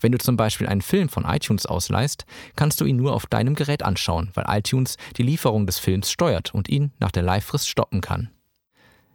Wenn 0.00 0.10
du 0.10 0.18
zum 0.18 0.36
Beispiel 0.36 0.66
einen 0.66 0.82
Film 0.82 1.08
von 1.08 1.24
iTunes 1.24 1.66
ausleihst, 1.66 2.26
kannst 2.56 2.80
du 2.80 2.84
ihn 2.84 2.96
nur 2.96 3.14
auf 3.14 3.26
deinem 3.26 3.54
Gerät 3.54 3.84
anschauen, 3.84 4.32
weil 4.34 4.46
iTunes 4.48 4.96
die 5.16 5.22
Lieferung 5.22 5.66
des 5.66 5.78
Films 5.78 6.10
steuert 6.10 6.52
und 6.52 6.68
ihn 6.68 6.90
nach 6.98 7.12
der 7.12 7.22
Leihfrist 7.22 7.68
stoppen 7.68 8.00
kann. 8.00 8.30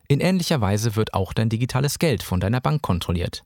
In 0.07 0.21
ähnlicher 0.21 0.61
Weise 0.61 0.95
wird 0.95 1.13
auch 1.13 1.33
dein 1.33 1.49
digitales 1.49 1.99
Geld 1.99 2.23
von 2.23 2.39
deiner 2.39 2.61
Bank 2.61 2.81
kontrolliert. 2.81 3.43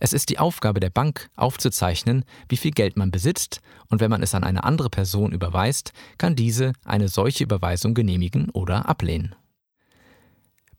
Es 0.00 0.12
ist 0.12 0.28
die 0.28 0.40
Aufgabe 0.40 0.80
der 0.80 0.90
Bank, 0.90 1.30
aufzuzeichnen, 1.36 2.24
wie 2.48 2.56
viel 2.56 2.72
Geld 2.72 2.96
man 2.96 3.12
besitzt, 3.12 3.60
und 3.86 4.00
wenn 4.00 4.10
man 4.10 4.24
es 4.24 4.34
an 4.34 4.42
eine 4.42 4.64
andere 4.64 4.90
Person 4.90 5.30
überweist, 5.30 5.92
kann 6.18 6.34
diese 6.34 6.72
eine 6.84 7.06
solche 7.06 7.44
Überweisung 7.44 7.94
genehmigen 7.94 8.50
oder 8.50 8.88
ablehnen. 8.88 9.36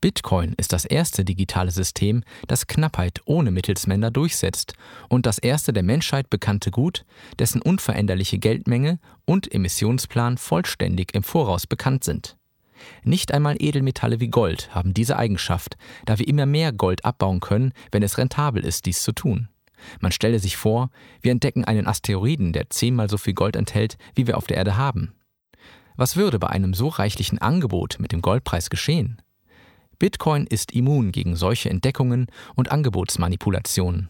Bitcoin 0.00 0.54
ist 0.56 0.72
das 0.72 0.84
erste 0.84 1.24
digitale 1.24 1.70
System, 1.70 2.22
das 2.46 2.66
Knappheit 2.66 3.20
ohne 3.24 3.50
Mittelsmänner 3.50 4.10
durchsetzt 4.10 4.74
und 5.08 5.26
das 5.26 5.38
erste 5.38 5.72
der 5.72 5.82
Menschheit 5.82 6.30
bekannte 6.30 6.70
Gut, 6.70 7.04
dessen 7.38 7.60
unveränderliche 7.60 8.38
Geldmenge 8.38 8.98
und 9.24 9.52
Emissionsplan 9.52 10.38
vollständig 10.38 11.14
im 11.14 11.22
Voraus 11.22 11.66
bekannt 11.66 12.04
sind. 12.04 12.36
Nicht 13.02 13.32
einmal 13.32 13.56
Edelmetalle 13.58 14.20
wie 14.20 14.28
Gold 14.28 14.74
haben 14.74 14.94
diese 14.94 15.16
Eigenschaft, 15.16 15.76
da 16.06 16.18
wir 16.18 16.28
immer 16.28 16.46
mehr 16.46 16.72
Gold 16.72 17.04
abbauen 17.04 17.40
können, 17.40 17.72
wenn 17.90 18.04
es 18.04 18.18
rentabel 18.18 18.64
ist, 18.64 18.86
dies 18.86 19.02
zu 19.02 19.12
tun. 19.12 19.48
Man 20.00 20.12
stelle 20.12 20.38
sich 20.38 20.56
vor, 20.56 20.90
wir 21.20 21.32
entdecken 21.32 21.64
einen 21.64 21.86
Asteroiden, 21.86 22.52
der 22.52 22.70
zehnmal 22.70 23.08
so 23.08 23.16
viel 23.16 23.34
Gold 23.34 23.56
enthält, 23.56 23.96
wie 24.14 24.26
wir 24.26 24.36
auf 24.36 24.46
der 24.46 24.56
Erde 24.56 24.76
haben. 24.76 25.14
Was 25.96 26.16
würde 26.16 26.38
bei 26.38 26.48
einem 26.48 26.74
so 26.74 26.88
reichlichen 26.88 27.38
Angebot 27.38 27.96
mit 27.98 28.12
dem 28.12 28.22
Goldpreis 28.22 28.70
geschehen? 28.70 29.20
Bitcoin 29.98 30.46
ist 30.46 30.72
immun 30.72 31.12
gegen 31.12 31.34
solche 31.34 31.70
Entdeckungen 31.70 32.26
und 32.54 32.70
Angebotsmanipulationen. 32.70 34.08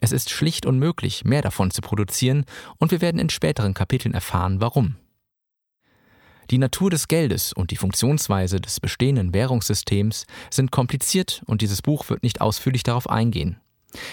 Es 0.00 0.12
ist 0.12 0.30
schlicht 0.30 0.66
unmöglich, 0.66 1.24
mehr 1.24 1.40
davon 1.40 1.70
zu 1.70 1.80
produzieren, 1.80 2.44
und 2.78 2.90
wir 2.90 3.00
werden 3.00 3.18
in 3.18 3.30
späteren 3.30 3.72
Kapiteln 3.72 4.12
erfahren, 4.14 4.60
warum. 4.60 4.96
Die 6.50 6.58
Natur 6.58 6.90
des 6.90 7.08
Geldes 7.08 7.54
und 7.54 7.70
die 7.70 7.76
Funktionsweise 7.76 8.60
des 8.60 8.80
bestehenden 8.80 9.32
Währungssystems 9.32 10.26
sind 10.50 10.70
kompliziert 10.70 11.42
und 11.46 11.62
dieses 11.62 11.80
Buch 11.80 12.10
wird 12.10 12.22
nicht 12.22 12.42
ausführlich 12.42 12.82
darauf 12.82 13.08
eingehen. 13.08 13.56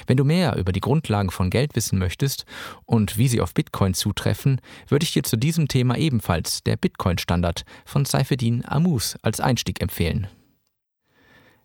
Wenn 0.07 0.15
du 0.15 0.23
mehr 0.23 0.55
über 0.55 0.71
die 0.71 0.79
Grundlagen 0.79 1.31
von 1.31 1.49
Geld 1.49 1.75
wissen 1.75 1.99
möchtest 1.99 2.45
und 2.85 3.17
wie 3.17 3.27
sie 3.27 3.41
auf 3.41 3.53
Bitcoin 3.53 3.93
zutreffen, 3.93 4.61
würde 4.87 5.03
ich 5.03 5.11
dir 5.11 5.23
zu 5.23 5.35
diesem 5.35 5.67
Thema 5.67 5.97
ebenfalls 5.97 6.63
der 6.63 6.77
Bitcoin-Standard 6.77 7.65
von 7.83 8.05
Saifeddin 8.05 8.63
Amus 8.63 9.17
als 9.23 9.41
Einstieg 9.41 9.81
empfehlen. 9.81 10.27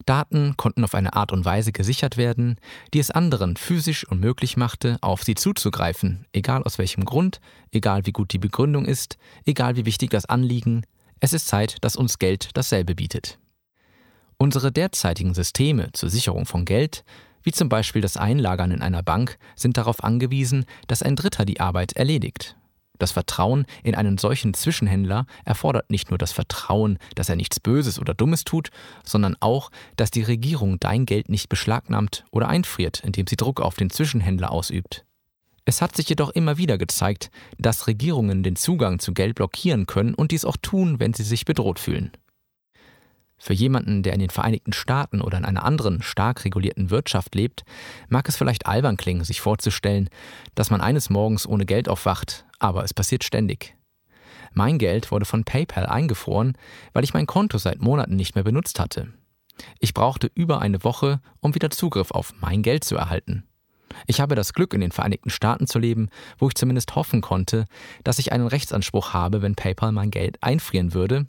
Daten 0.06 0.56
konnten 0.56 0.84
auf 0.84 0.94
eine 0.94 1.14
Art 1.14 1.32
und 1.32 1.44
Weise 1.44 1.72
gesichert 1.72 2.16
werden, 2.16 2.58
die 2.94 3.00
es 3.00 3.10
anderen 3.10 3.56
physisch 3.56 4.06
unmöglich 4.08 4.56
machte, 4.56 4.96
auf 5.02 5.22
sie 5.22 5.34
zuzugreifen, 5.34 6.26
egal 6.32 6.62
aus 6.62 6.78
welchem 6.78 7.04
Grund, 7.04 7.40
egal 7.72 8.06
wie 8.06 8.12
gut 8.12 8.32
die 8.32 8.38
Begründung 8.38 8.86
ist, 8.86 9.18
egal 9.44 9.76
wie 9.76 9.84
wichtig 9.84 10.10
das 10.10 10.26
Anliegen, 10.26 10.86
es 11.20 11.32
ist 11.32 11.48
Zeit, 11.48 11.76
dass 11.82 11.96
uns 11.96 12.18
Geld 12.18 12.50
dasselbe 12.54 12.94
bietet. 12.94 13.38
Unsere 14.38 14.70
derzeitigen 14.70 15.34
Systeme 15.34 15.90
zur 15.92 16.10
Sicherung 16.10 16.46
von 16.46 16.64
Geld, 16.64 17.04
wie 17.42 17.52
zum 17.52 17.68
Beispiel 17.68 18.02
das 18.02 18.16
Einlagern 18.16 18.70
in 18.70 18.82
einer 18.82 19.02
Bank, 19.02 19.38
sind 19.54 19.76
darauf 19.76 20.04
angewiesen, 20.04 20.66
dass 20.88 21.02
ein 21.02 21.16
Dritter 21.16 21.44
die 21.44 21.60
Arbeit 21.60 21.94
erledigt. 21.94 22.56
Das 22.98 23.12
Vertrauen 23.12 23.66
in 23.82 23.94
einen 23.94 24.18
solchen 24.18 24.54
Zwischenhändler 24.54 25.26
erfordert 25.44 25.90
nicht 25.90 26.10
nur 26.10 26.18
das 26.18 26.32
Vertrauen, 26.32 26.98
dass 27.14 27.28
er 27.28 27.36
nichts 27.36 27.60
Böses 27.60 27.98
oder 27.98 28.14
Dummes 28.14 28.44
tut, 28.44 28.70
sondern 29.04 29.36
auch, 29.40 29.70
dass 29.96 30.10
die 30.10 30.22
Regierung 30.22 30.80
dein 30.80 31.06
Geld 31.06 31.28
nicht 31.28 31.48
beschlagnahmt 31.48 32.24
oder 32.30 32.48
einfriert, 32.48 33.02
indem 33.04 33.26
sie 33.26 33.36
Druck 33.36 33.60
auf 33.60 33.76
den 33.76 33.90
Zwischenhändler 33.90 34.50
ausübt. 34.50 35.04
Es 35.68 35.82
hat 35.82 35.96
sich 35.96 36.08
jedoch 36.08 36.30
immer 36.30 36.58
wieder 36.58 36.78
gezeigt, 36.78 37.30
dass 37.58 37.88
Regierungen 37.88 38.44
den 38.44 38.54
Zugang 38.54 39.00
zu 39.00 39.12
Geld 39.12 39.34
blockieren 39.34 39.86
können 39.86 40.14
und 40.14 40.30
dies 40.30 40.44
auch 40.44 40.56
tun, 40.56 41.00
wenn 41.00 41.12
sie 41.12 41.24
sich 41.24 41.44
bedroht 41.44 41.80
fühlen. 41.80 42.12
Für 43.38 43.52
jemanden, 43.52 44.02
der 44.02 44.14
in 44.14 44.20
den 44.20 44.30
Vereinigten 44.30 44.72
Staaten 44.72 45.20
oder 45.20 45.36
in 45.38 45.44
einer 45.44 45.64
anderen 45.64 46.02
stark 46.02 46.44
regulierten 46.44 46.90
Wirtschaft 46.90 47.34
lebt, 47.34 47.64
mag 48.08 48.28
es 48.28 48.36
vielleicht 48.36 48.66
albern 48.66 48.96
klingen, 48.96 49.24
sich 49.24 49.40
vorzustellen, 49.40 50.08
dass 50.54 50.70
man 50.70 50.80
eines 50.80 51.10
Morgens 51.10 51.46
ohne 51.46 51.66
Geld 51.66 51.88
aufwacht, 51.88 52.46
aber 52.58 52.82
es 52.82 52.94
passiert 52.94 53.24
ständig. 53.24 53.76
Mein 54.52 54.78
Geld 54.78 55.10
wurde 55.10 55.26
von 55.26 55.44
PayPal 55.44 55.86
eingefroren, 55.86 56.56
weil 56.94 57.04
ich 57.04 57.12
mein 57.12 57.26
Konto 57.26 57.58
seit 57.58 57.80
Monaten 57.80 58.16
nicht 58.16 58.34
mehr 58.34 58.44
benutzt 58.44 58.80
hatte. 58.80 59.12
Ich 59.80 59.92
brauchte 59.92 60.30
über 60.34 60.60
eine 60.60 60.82
Woche, 60.82 61.20
um 61.40 61.54
wieder 61.54 61.70
Zugriff 61.70 62.10
auf 62.10 62.32
mein 62.40 62.62
Geld 62.62 62.84
zu 62.84 62.96
erhalten. 62.96 63.46
Ich 64.06 64.20
habe 64.20 64.34
das 64.34 64.52
Glück, 64.52 64.74
in 64.74 64.80
den 64.80 64.92
Vereinigten 64.92 65.30
Staaten 65.30 65.66
zu 65.66 65.78
leben, 65.78 66.08
wo 66.38 66.48
ich 66.48 66.54
zumindest 66.54 66.94
hoffen 66.94 67.20
konnte, 67.20 67.64
dass 68.04 68.18
ich 68.18 68.32
einen 68.32 68.46
Rechtsanspruch 68.46 69.12
habe, 69.12 69.42
wenn 69.42 69.54
PayPal 69.54 69.92
mein 69.92 70.10
Geld 70.10 70.42
einfrieren 70.42 70.94
würde, 70.94 71.26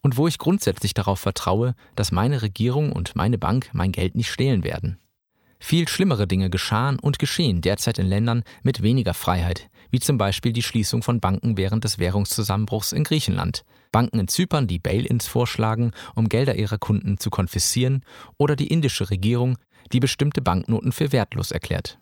und 0.00 0.16
wo 0.16 0.26
ich 0.26 0.38
grundsätzlich 0.38 0.94
darauf 0.94 1.20
vertraue, 1.20 1.74
dass 1.96 2.12
meine 2.12 2.42
Regierung 2.42 2.92
und 2.92 3.16
meine 3.16 3.38
Bank 3.38 3.70
mein 3.72 3.92
Geld 3.92 4.14
nicht 4.14 4.30
stehlen 4.30 4.64
werden. 4.64 4.98
Viel 5.62 5.86
schlimmere 5.88 6.26
Dinge 6.26 6.48
geschahen 6.48 6.98
und 6.98 7.18
geschehen 7.18 7.60
derzeit 7.60 7.98
in 7.98 8.06
Ländern 8.06 8.44
mit 8.62 8.82
weniger 8.82 9.12
Freiheit, 9.12 9.68
wie 9.90 10.00
zum 10.00 10.16
Beispiel 10.16 10.54
die 10.54 10.62
Schließung 10.62 11.02
von 11.02 11.20
Banken 11.20 11.58
während 11.58 11.84
des 11.84 11.98
Währungszusammenbruchs 11.98 12.92
in 12.92 13.04
Griechenland, 13.04 13.64
Banken 13.92 14.20
in 14.20 14.28
Zypern, 14.28 14.66
die 14.66 14.78
Bail-ins 14.78 15.26
vorschlagen, 15.26 15.92
um 16.14 16.30
Gelder 16.30 16.54
ihrer 16.54 16.78
Kunden 16.78 17.18
zu 17.18 17.28
konfiszieren, 17.28 18.04
oder 18.38 18.56
die 18.56 18.68
indische 18.68 19.10
Regierung, 19.10 19.58
die 19.92 20.00
bestimmte 20.00 20.40
Banknoten 20.40 20.92
für 20.92 21.12
wertlos 21.12 21.50
erklärt. 21.50 21.98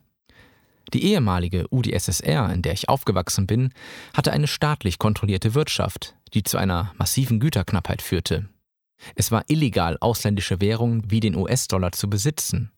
Die 0.93 1.05
ehemalige 1.05 1.67
UdSSR, 1.71 2.53
in 2.53 2.63
der 2.63 2.73
ich 2.73 2.89
aufgewachsen 2.89 3.47
bin, 3.47 3.73
hatte 4.15 4.33
eine 4.33 4.47
staatlich 4.47 4.99
kontrollierte 4.99 5.55
Wirtschaft, 5.55 6.15
die 6.35 6.43
zu 6.43 6.57
einer 6.59 6.93
massiven 6.97 7.41
Güterknappheit 7.41 8.03
führte. 8.03 8.49
Es 9.15 9.31
war 9.31 9.45
illegal, 9.49 9.97
ausländische 10.01 10.61
Währungen 10.61 11.11
wie 11.11 11.21
den 11.21 11.37
US-Dollar 11.37 11.93
zu 11.93 12.11
besitzen. 12.11 12.73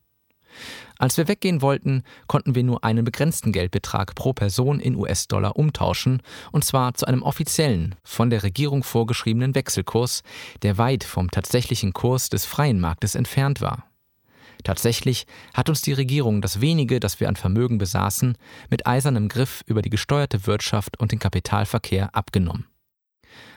Als 0.99 1.17
wir 1.17 1.29
weggehen 1.29 1.63
wollten, 1.63 2.03
konnten 2.27 2.55
wir 2.55 2.63
nur 2.63 2.85
einen 2.85 3.05
begrenzten 3.05 3.53
Geldbetrag 3.53 4.15
pro 4.15 4.35
Person 4.35 4.81
in 4.81 4.97
US-Dollar 4.97 5.57
umtauschen, 5.57 6.21
und 6.53 6.65
zwar 6.65 6.93
zu 6.95 7.07
einem 7.07 7.23
offiziellen, 7.23 7.95
von 8.05 8.29
der 8.29 8.43
Regierung 8.43 8.83
vorgeschriebenen 8.83 9.55
Wechselkurs, 9.55 10.23
der 10.63 10.77
weit 10.77 11.05
vom 11.05 11.31
tatsächlichen 11.31 11.95
Kurs 11.95 12.29
des 12.29 12.45
freien 12.45 12.81
Marktes 12.81 13.15
entfernt 13.15 13.63
war. 13.63 13.90
Tatsächlich 14.63 15.27
hat 15.55 15.69
uns 15.69 15.83
die 15.83 15.93
Regierung 15.93 16.43
das 16.43 16.61
wenige, 16.61 17.01
das 17.01 17.21
wir 17.21 17.29
an 17.29 17.37
Vermögen 17.37 17.79
besaßen, 17.79 18.37
mit 18.71 18.87
eisernem 18.87 19.29
Griff 19.29 19.63
über 19.67 19.83
die 19.83 19.91
gesteuerte 19.91 20.47
Wirtschaft 20.47 21.01
und 21.01 21.13
den 21.13 21.19
Kapitalverkehr 21.19 22.15
abgenommen. 22.15 22.67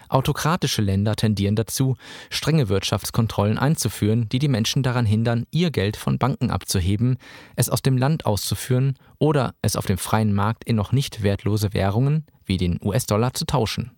Autokratische 0.09 0.83
Länder 0.83 1.15
tendieren 1.15 1.55
dazu, 1.55 1.95
strenge 2.29 2.69
Wirtschaftskontrollen 2.69 3.57
einzuführen, 3.57 4.29
die 4.29 4.37
die 4.37 4.47
Menschen 4.47 4.83
daran 4.83 5.07
hindern, 5.07 5.47
ihr 5.49 5.71
Geld 5.71 5.97
von 5.97 6.19
Banken 6.19 6.51
abzuheben, 6.51 7.17
es 7.55 7.69
aus 7.69 7.81
dem 7.81 7.97
Land 7.97 8.27
auszuführen 8.27 8.95
oder 9.17 9.55
es 9.63 9.75
auf 9.75 9.87
dem 9.87 9.97
freien 9.97 10.33
Markt 10.33 10.65
in 10.65 10.75
noch 10.75 10.91
nicht 10.91 11.23
wertlose 11.23 11.73
Währungen 11.73 12.27
wie 12.45 12.57
den 12.57 12.79
US-Dollar 12.83 13.33
zu 13.33 13.45
tauschen. 13.45 13.91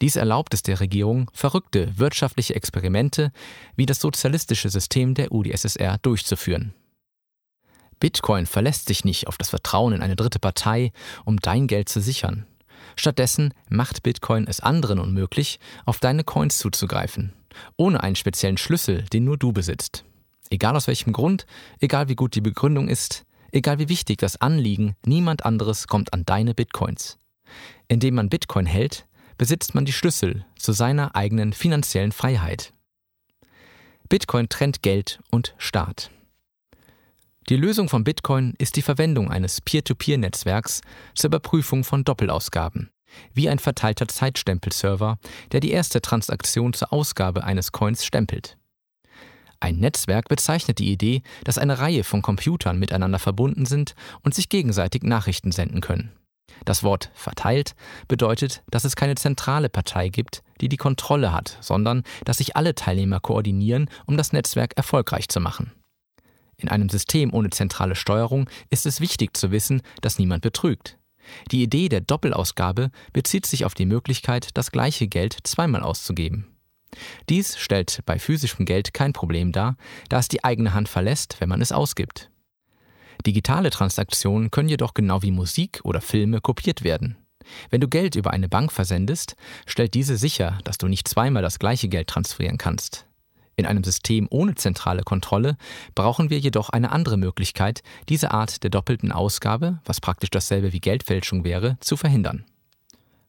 Dies 0.00 0.16
erlaubt 0.16 0.54
es 0.54 0.62
der 0.62 0.80
Regierung, 0.80 1.30
verrückte 1.32 1.98
wirtschaftliche 1.98 2.54
Experimente 2.54 3.32
wie 3.76 3.86
das 3.86 4.00
sozialistische 4.00 4.68
System 4.68 5.14
der 5.14 5.32
UdSSR 5.32 5.98
durchzuführen. 5.98 6.74
Bitcoin 8.00 8.46
verlässt 8.46 8.86
sich 8.86 9.04
nicht 9.04 9.26
auf 9.26 9.38
das 9.38 9.50
Vertrauen 9.50 9.92
in 9.92 10.02
eine 10.02 10.16
dritte 10.16 10.38
Partei, 10.38 10.92
um 11.24 11.38
dein 11.38 11.66
Geld 11.66 11.88
zu 11.88 12.00
sichern. 12.00 12.46
Stattdessen 12.94 13.52
macht 13.68 14.02
Bitcoin 14.02 14.46
es 14.46 14.60
anderen 14.60 15.00
unmöglich, 15.00 15.58
auf 15.84 15.98
deine 15.98 16.24
Coins 16.24 16.58
zuzugreifen, 16.58 17.32
ohne 17.76 18.02
einen 18.02 18.16
speziellen 18.16 18.56
Schlüssel, 18.56 19.02
den 19.12 19.24
nur 19.24 19.36
du 19.36 19.52
besitzt. 19.52 20.04
Egal 20.50 20.76
aus 20.76 20.86
welchem 20.86 21.12
Grund, 21.12 21.46
egal 21.80 22.08
wie 22.08 22.14
gut 22.14 22.34
die 22.34 22.40
Begründung 22.40 22.88
ist, 22.88 23.24
egal 23.52 23.78
wie 23.78 23.88
wichtig 23.88 24.18
das 24.18 24.40
Anliegen, 24.40 24.94
niemand 25.04 25.44
anderes 25.44 25.86
kommt 25.88 26.12
an 26.12 26.24
deine 26.24 26.54
Bitcoins. 26.54 27.18
Indem 27.88 28.14
man 28.14 28.28
Bitcoin 28.28 28.66
hält, 28.66 29.06
besitzt 29.38 29.74
man 29.74 29.84
die 29.84 29.92
Schlüssel 29.92 30.44
zu 30.56 30.72
seiner 30.72 31.16
eigenen 31.16 31.52
finanziellen 31.52 32.12
Freiheit. 32.12 32.72
Bitcoin 34.08 34.48
trennt 34.48 34.82
Geld 34.82 35.20
und 35.30 35.54
Staat. 35.58 36.10
Die 37.48 37.56
Lösung 37.56 37.88
von 37.88 38.04
Bitcoin 38.04 38.54
ist 38.58 38.76
die 38.76 38.82
Verwendung 38.82 39.30
eines 39.30 39.62
Peer-to-Peer-Netzwerks 39.62 40.82
zur 41.14 41.28
Überprüfung 41.28 41.82
von 41.82 42.04
Doppelausgaben, 42.04 42.90
wie 43.32 43.48
ein 43.48 43.58
verteilter 43.58 44.06
Zeitstempelserver, 44.06 45.18
der 45.52 45.60
die 45.60 45.70
erste 45.70 46.02
Transaktion 46.02 46.74
zur 46.74 46.92
Ausgabe 46.92 47.44
eines 47.44 47.72
Coins 47.72 48.04
stempelt. 48.04 48.58
Ein 49.60 49.76
Netzwerk 49.76 50.28
bezeichnet 50.28 50.78
die 50.78 50.92
Idee, 50.92 51.22
dass 51.44 51.58
eine 51.58 51.78
Reihe 51.78 52.04
von 52.04 52.22
Computern 52.22 52.78
miteinander 52.78 53.18
verbunden 53.18 53.66
sind 53.66 53.94
und 54.22 54.34
sich 54.34 54.48
gegenseitig 54.48 55.02
Nachrichten 55.02 55.50
senden 55.50 55.80
können. 55.80 56.12
Das 56.64 56.82
Wort 56.82 57.10
verteilt 57.14 57.74
bedeutet, 58.08 58.62
dass 58.70 58.84
es 58.84 58.96
keine 58.96 59.14
zentrale 59.14 59.68
Partei 59.68 60.08
gibt, 60.08 60.42
die 60.60 60.68
die 60.68 60.76
Kontrolle 60.76 61.32
hat, 61.32 61.58
sondern 61.60 62.02
dass 62.24 62.38
sich 62.38 62.56
alle 62.56 62.74
Teilnehmer 62.74 63.20
koordinieren, 63.20 63.88
um 64.06 64.16
das 64.16 64.32
Netzwerk 64.32 64.76
erfolgreich 64.76 65.28
zu 65.28 65.40
machen. 65.40 65.72
In 66.56 66.68
einem 66.68 66.88
System 66.88 67.32
ohne 67.32 67.50
zentrale 67.50 67.94
Steuerung 67.94 68.50
ist 68.68 68.84
es 68.84 69.00
wichtig 69.00 69.36
zu 69.36 69.52
wissen, 69.52 69.82
dass 70.00 70.18
niemand 70.18 70.42
betrügt. 70.42 70.98
Die 71.50 71.62
Idee 71.62 71.88
der 71.88 72.00
Doppelausgabe 72.00 72.90
bezieht 73.12 73.46
sich 73.46 73.64
auf 73.64 73.74
die 73.74 73.86
Möglichkeit, 73.86 74.48
das 74.54 74.72
gleiche 74.72 75.06
Geld 75.06 75.36
zweimal 75.44 75.82
auszugeben. 75.82 76.46
Dies 77.28 77.58
stellt 77.58 78.00
bei 78.06 78.18
physischem 78.18 78.64
Geld 78.64 78.94
kein 78.94 79.12
Problem 79.12 79.52
dar, 79.52 79.76
da 80.08 80.18
es 80.18 80.28
die 80.28 80.42
eigene 80.42 80.72
Hand 80.74 80.88
verlässt, 80.88 81.40
wenn 81.40 81.48
man 81.48 81.60
es 81.60 81.70
ausgibt. 81.70 82.30
Digitale 83.26 83.70
Transaktionen 83.70 84.50
können 84.50 84.68
jedoch 84.68 84.94
genau 84.94 85.22
wie 85.22 85.30
Musik 85.30 85.80
oder 85.84 86.00
Filme 86.00 86.40
kopiert 86.40 86.84
werden. 86.84 87.16
Wenn 87.70 87.80
du 87.80 87.88
Geld 87.88 88.14
über 88.14 88.32
eine 88.32 88.48
Bank 88.48 88.72
versendest, 88.72 89.36
stellt 89.66 89.94
diese 89.94 90.16
sicher, 90.16 90.58
dass 90.64 90.78
du 90.78 90.86
nicht 90.86 91.08
zweimal 91.08 91.42
das 91.42 91.58
gleiche 91.58 91.88
Geld 91.88 92.08
transferieren 92.08 92.58
kannst. 92.58 93.06
In 93.56 93.66
einem 93.66 93.82
System 93.82 94.28
ohne 94.30 94.54
zentrale 94.54 95.02
Kontrolle 95.02 95.56
brauchen 95.94 96.30
wir 96.30 96.38
jedoch 96.38 96.70
eine 96.70 96.92
andere 96.92 97.16
Möglichkeit, 97.16 97.82
diese 98.08 98.30
Art 98.30 98.62
der 98.62 98.70
doppelten 98.70 99.10
Ausgabe, 99.10 99.80
was 99.84 100.00
praktisch 100.00 100.30
dasselbe 100.30 100.72
wie 100.72 100.80
Geldfälschung 100.80 101.42
wäre, 101.42 101.76
zu 101.80 101.96
verhindern. 101.96 102.44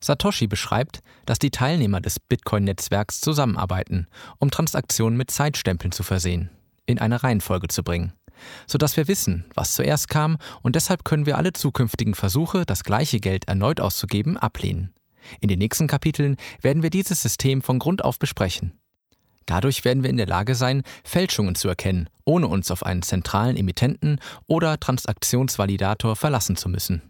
Satoshi 0.01 0.47
beschreibt, 0.47 1.01
dass 1.25 1.39
die 1.39 1.49
Teilnehmer 1.49 1.99
des 1.99 2.19
Bitcoin-Netzwerks 2.19 3.21
zusammenarbeiten, 3.21 4.07
um 4.37 4.51
Transaktionen 4.51 5.17
mit 5.17 5.31
Zeitstempeln 5.31 5.91
zu 5.91 6.03
versehen, 6.03 6.51
in 6.85 6.99
eine 6.99 7.23
Reihenfolge 7.23 7.67
zu 7.67 7.83
bringen 7.83 8.13
sodass 8.67 8.97
wir 8.97 9.07
wissen, 9.07 9.45
was 9.55 9.75
zuerst 9.75 10.09
kam, 10.09 10.37
und 10.61 10.75
deshalb 10.75 11.03
können 11.03 11.25
wir 11.25 11.37
alle 11.37 11.53
zukünftigen 11.53 12.15
Versuche, 12.15 12.65
das 12.65 12.83
gleiche 12.83 13.19
Geld 13.19 13.47
erneut 13.47 13.79
auszugeben, 13.79 14.37
ablehnen. 14.37 14.93
In 15.39 15.49
den 15.49 15.59
nächsten 15.59 15.87
Kapiteln 15.87 16.37
werden 16.61 16.83
wir 16.83 16.89
dieses 16.89 17.21
System 17.21 17.61
von 17.61 17.79
Grund 17.79 18.03
auf 18.03 18.19
besprechen. 18.19 18.73
Dadurch 19.45 19.83
werden 19.83 20.03
wir 20.03 20.09
in 20.09 20.17
der 20.17 20.27
Lage 20.27 20.53
sein, 20.53 20.83
Fälschungen 21.03 21.55
zu 21.55 21.67
erkennen, 21.67 22.07
ohne 22.23 22.47
uns 22.47 22.69
auf 22.69 22.85
einen 22.85 23.01
zentralen 23.01 23.57
Emittenten 23.57 24.19
oder 24.45 24.79
Transaktionsvalidator 24.79 26.15
verlassen 26.15 26.55
zu 26.55 26.69
müssen. 26.69 27.01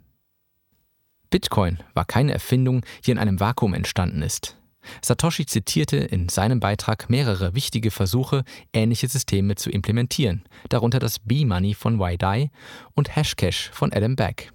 Bitcoin 1.29 1.79
war 1.93 2.05
keine 2.05 2.31
Erfindung, 2.31 2.85
die 3.05 3.11
in 3.11 3.19
einem 3.19 3.39
Vakuum 3.39 3.73
entstanden 3.73 4.21
ist. 4.21 4.58
Satoshi 5.03 5.45
zitierte 5.45 5.97
in 5.97 6.29
seinem 6.29 6.59
Beitrag 6.59 7.09
mehrere 7.09 7.55
wichtige 7.55 7.91
Versuche, 7.91 8.43
ähnliche 8.73 9.07
Systeme 9.07 9.55
zu 9.55 9.69
implementieren, 9.69 10.43
darunter 10.69 10.99
das 10.99 11.19
B-Money 11.19 11.73
von 11.73 11.99
Wai 11.99 12.51
und 12.93 13.15
Hashcash 13.15 13.69
von 13.71 13.93
Adam 13.93 14.15
Back. 14.15 14.51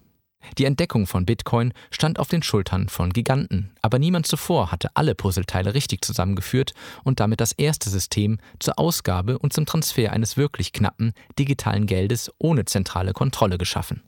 Die 0.58 0.64
Entdeckung 0.64 1.06
von 1.06 1.26
Bitcoin 1.26 1.72
stand 1.90 2.18
auf 2.18 2.28
den 2.28 2.42
Schultern 2.42 2.88
von 2.88 3.12
Giganten, 3.12 3.70
aber 3.82 3.98
niemand 3.98 4.26
zuvor 4.26 4.70
hatte 4.70 4.94
alle 4.94 5.14
Puzzleteile 5.14 5.74
richtig 5.74 6.04
zusammengeführt 6.04 6.72
und 7.02 7.20
damit 7.20 7.40
das 7.40 7.52
erste 7.52 7.90
System 7.90 8.38
zur 8.58 8.78
Ausgabe 8.78 9.38
und 9.38 9.52
zum 9.52 9.66
Transfer 9.66 10.12
eines 10.12 10.36
wirklich 10.36 10.72
knappen 10.72 11.12
digitalen 11.38 11.86
Geldes 11.86 12.30
ohne 12.38 12.64
zentrale 12.64 13.12
Kontrolle 13.12 13.58
geschaffen. 13.58 14.02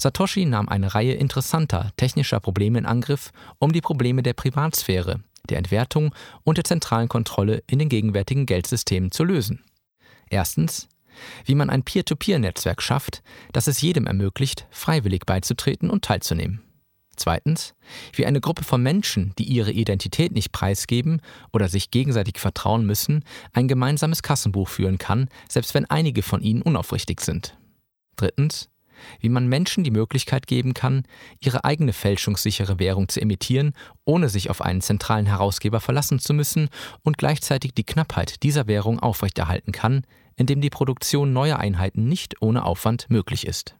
Satoshi 0.00 0.44
nahm 0.44 0.68
eine 0.68 0.94
Reihe 0.94 1.14
interessanter 1.14 1.90
technischer 1.96 2.38
Probleme 2.38 2.78
in 2.78 2.86
Angriff, 2.86 3.32
um 3.58 3.72
die 3.72 3.80
Probleme 3.80 4.22
der 4.22 4.32
Privatsphäre, 4.32 5.24
der 5.48 5.58
Entwertung 5.58 6.14
und 6.44 6.58
der 6.58 6.64
zentralen 6.64 7.08
Kontrolle 7.08 7.62
in 7.66 7.78
den 7.78 7.88
gegenwärtigen 7.88 8.46
Geldsystemen 8.46 9.10
zu 9.10 9.24
lösen. 9.24 9.64
Erstens, 10.30 10.88
wie 11.44 11.54
man 11.54 11.70
ein 11.70 11.82
Peer-to-Peer-Netzwerk 11.82 12.82
schafft, 12.82 13.22
das 13.52 13.66
es 13.66 13.80
jedem 13.80 14.06
ermöglicht, 14.06 14.66
freiwillig 14.70 15.26
beizutreten 15.26 15.90
und 15.90 16.04
teilzunehmen. 16.04 16.62
Zweitens, 17.16 17.74
wie 18.14 18.26
eine 18.26 18.40
Gruppe 18.40 18.62
von 18.62 18.80
Menschen, 18.80 19.34
die 19.38 19.44
ihre 19.44 19.72
Identität 19.72 20.30
nicht 20.30 20.52
preisgeben 20.52 21.20
oder 21.52 21.68
sich 21.68 21.90
gegenseitig 21.90 22.38
vertrauen 22.38 22.86
müssen, 22.86 23.24
ein 23.52 23.66
gemeinsames 23.66 24.22
Kassenbuch 24.22 24.68
führen 24.68 24.98
kann, 24.98 25.28
selbst 25.48 25.74
wenn 25.74 25.84
einige 25.86 26.22
von 26.22 26.42
ihnen 26.42 26.62
unaufrichtig 26.62 27.20
sind. 27.20 27.58
Drittens, 28.14 28.70
wie 29.20 29.28
man 29.28 29.46
Menschen 29.46 29.84
die 29.84 29.90
Möglichkeit 29.90 30.46
geben 30.46 30.74
kann, 30.74 31.04
ihre 31.40 31.64
eigene 31.64 31.92
fälschungssichere 31.92 32.78
Währung 32.78 33.08
zu 33.08 33.20
emittieren, 33.20 33.72
ohne 34.04 34.28
sich 34.28 34.50
auf 34.50 34.62
einen 34.62 34.80
zentralen 34.80 35.26
Herausgeber 35.26 35.80
verlassen 35.80 36.18
zu 36.18 36.34
müssen 36.34 36.68
und 37.02 37.18
gleichzeitig 37.18 37.74
die 37.74 37.84
Knappheit 37.84 38.42
dieser 38.42 38.66
Währung 38.66 39.00
aufrechterhalten 39.00 39.72
kann, 39.72 40.04
indem 40.36 40.60
die 40.60 40.70
Produktion 40.70 41.32
neuer 41.32 41.58
Einheiten 41.58 42.08
nicht 42.08 42.40
ohne 42.40 42.64
Aufwand 42.64 43.10
möglich 43.10 43.46
ist. 43.46 43.74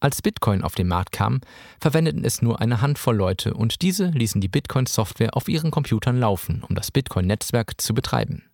Als 0.00 0.22
Bitcoin 0.22 0.62
auf 0.62 0.76
den 0.76 0.86
Markt 0.86 1.10
kam, 1.10 1.40
verwendeten 1.80 2.24
es 2.24 2.40
nur 2.40 2.60
eine 2.60 2.80
Handvoll 2.80 3.16
Leute 3.16 3.54
und 3.54 3.82
diese 3.82 4.06
ließen 4.06 4.40
die 4.40 4.48
Bitcoin-Software 4.48 5.36
auf 5.36 5.48
ihren 5.48 5.72
Computern 5.72 6.20
laufen, 6.20 6.62
um 6.68 6.76
das 6.76 6.92
Bitcoin-Netzwerk 6.92 7.80
zu 7.80 7.94
betreiben. 7.94 8.47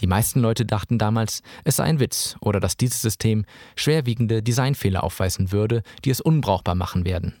Die 0.00 0.06
meisten 0.06 0.40
Leute 0.40 0.64
dachten 0.64 0.98
damals, 0.98 1.42
es 1.64 1.76
sei 1.76 1.84
ein 1.84 2.00
Witz 2.00 2.36
oder 2.40 2.60
dass 2.60 2.76
dieses 2.76 3.02
System 3.02 3.44
schwerwiegende 3.74 4.42
Designfehler 4.42 5.04
aufweisen 5.04 5.52
würde, 5.52 5.82
die 6.04 6.10
es 6.10 6.20
unbrauchbar 6.20 6.74
machen 6.74 7.04
werden. 7.04 7.34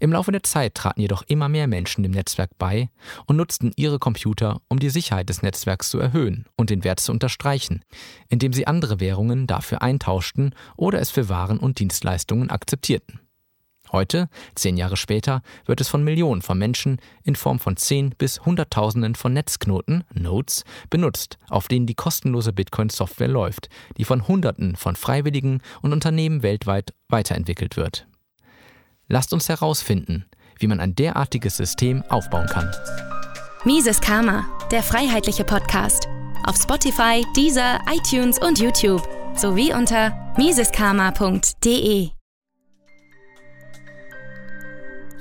Im 0.00 0.12
Laufe 0.12 0.32
der 0.32 0.42
Zeit 0.42 0.74
traten 0.74 1.00
jedoch 1.00 1.22
immer 1.26 1.48
mehr 1.48 1.66
Menschen 1.66 2.02
dem 2.02 2.12
Netzwerk 2.12 2.50
bei 2.58 2.90
und 3.26 3.36
nutzten 3.36 3.72
ihre 3.76 3.98
Computer, 3.98 4.60
um 4.68 4.78
die 4.78 4.90
Sicherheit 4.90 5.28
des 5.28 5.42
Netzwerks 5.42 5.90
zu 5.90 5.98
erhöhen 5.98 6.46
und 6.56 6.70
den 6.70 6.84
Wert 6.84 7.00
zu 7.00 7.12
unterstreichen, 7.12 7.84
indem 8.28 8.52
sie 8.52 8.66
andere 8.66 9.00
Währungen 9.00 9.46
dafür 9.46 9.82
eintauschten 9.82 10.54
oder 10.76 11.00
es 11.00 11.10
für 11.10 11.28
Waren 11.28 11.58
und 11.58 11.78
Dienstleistungen 11.78 12.50
akzeptierten. 12.50 13.20
Heute, 13.92 14.30
zehn 14.54 14.78
Jahre 14.78 14.96
später, 14.96 15.42
wird 15.66 15.82
es 15.82 15.88
von 15.88 16.02
Millionen 16.02 16.40
von 16.40 16.58
Menschen 16.58 16.98
in 17.24 17.36
Form 17.36 17.58
von 17.58 17.76
zehn 17.76 18.14
bis 18.16 18.40
Hunderttausenden 18.40 19.14
von 19.14 19.34
Netzknoten, 19.34 20.04
Nodes, 20.14 20.64
benutzt, 20.88 21.38
auf 21.50 21.68
denen 21.68 21.86
die 21.86 21.94
kostenlose 21.94 22.54
Bitcoin-Software 22.54 23.28
läuft, 23.28 23.68
die 23.98 24.06
von 24.06 24.26
Hunderten 24.26 24.76
von 24.76 24.96
Freiwilligen 24.96 25.60
und 25.82 25.92
Unternehmen 25.92 26.42
weltweit 26.42 26.94
weiterentwickelt 27.08 27.76
wird. 27.76 28.06
Lasst 29.08 29.34
uns 29.34 29.50
herausfinden, 29.50 30.24
wie 30.58 30.68
man 30.68 30.80
ein 30.80 30.94
derartiges 30.94 31.58
System 31.58 32.02
aufbauen 32.08 32.46
kann. 32.46 32.70
Mises 33.64 34.00
Karma, 34.00 34.46
der 34.70 34.82
freiheitliche 34.82 35.44
Podcast. 35.44 36.08
Auf 36.44 36.56
Spotify, 36.56 37.22
Deezer, 37.36 37.78
iTunes 37.92 38.38
und 38.38 38.58
YouTube 38.58 39.06
sowie 39.36 39.72
unter 39.74 40.34
miseskarma.de. 40.38 42.10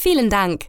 Vielen 0.00 0.30
Dank! 0.30 0.66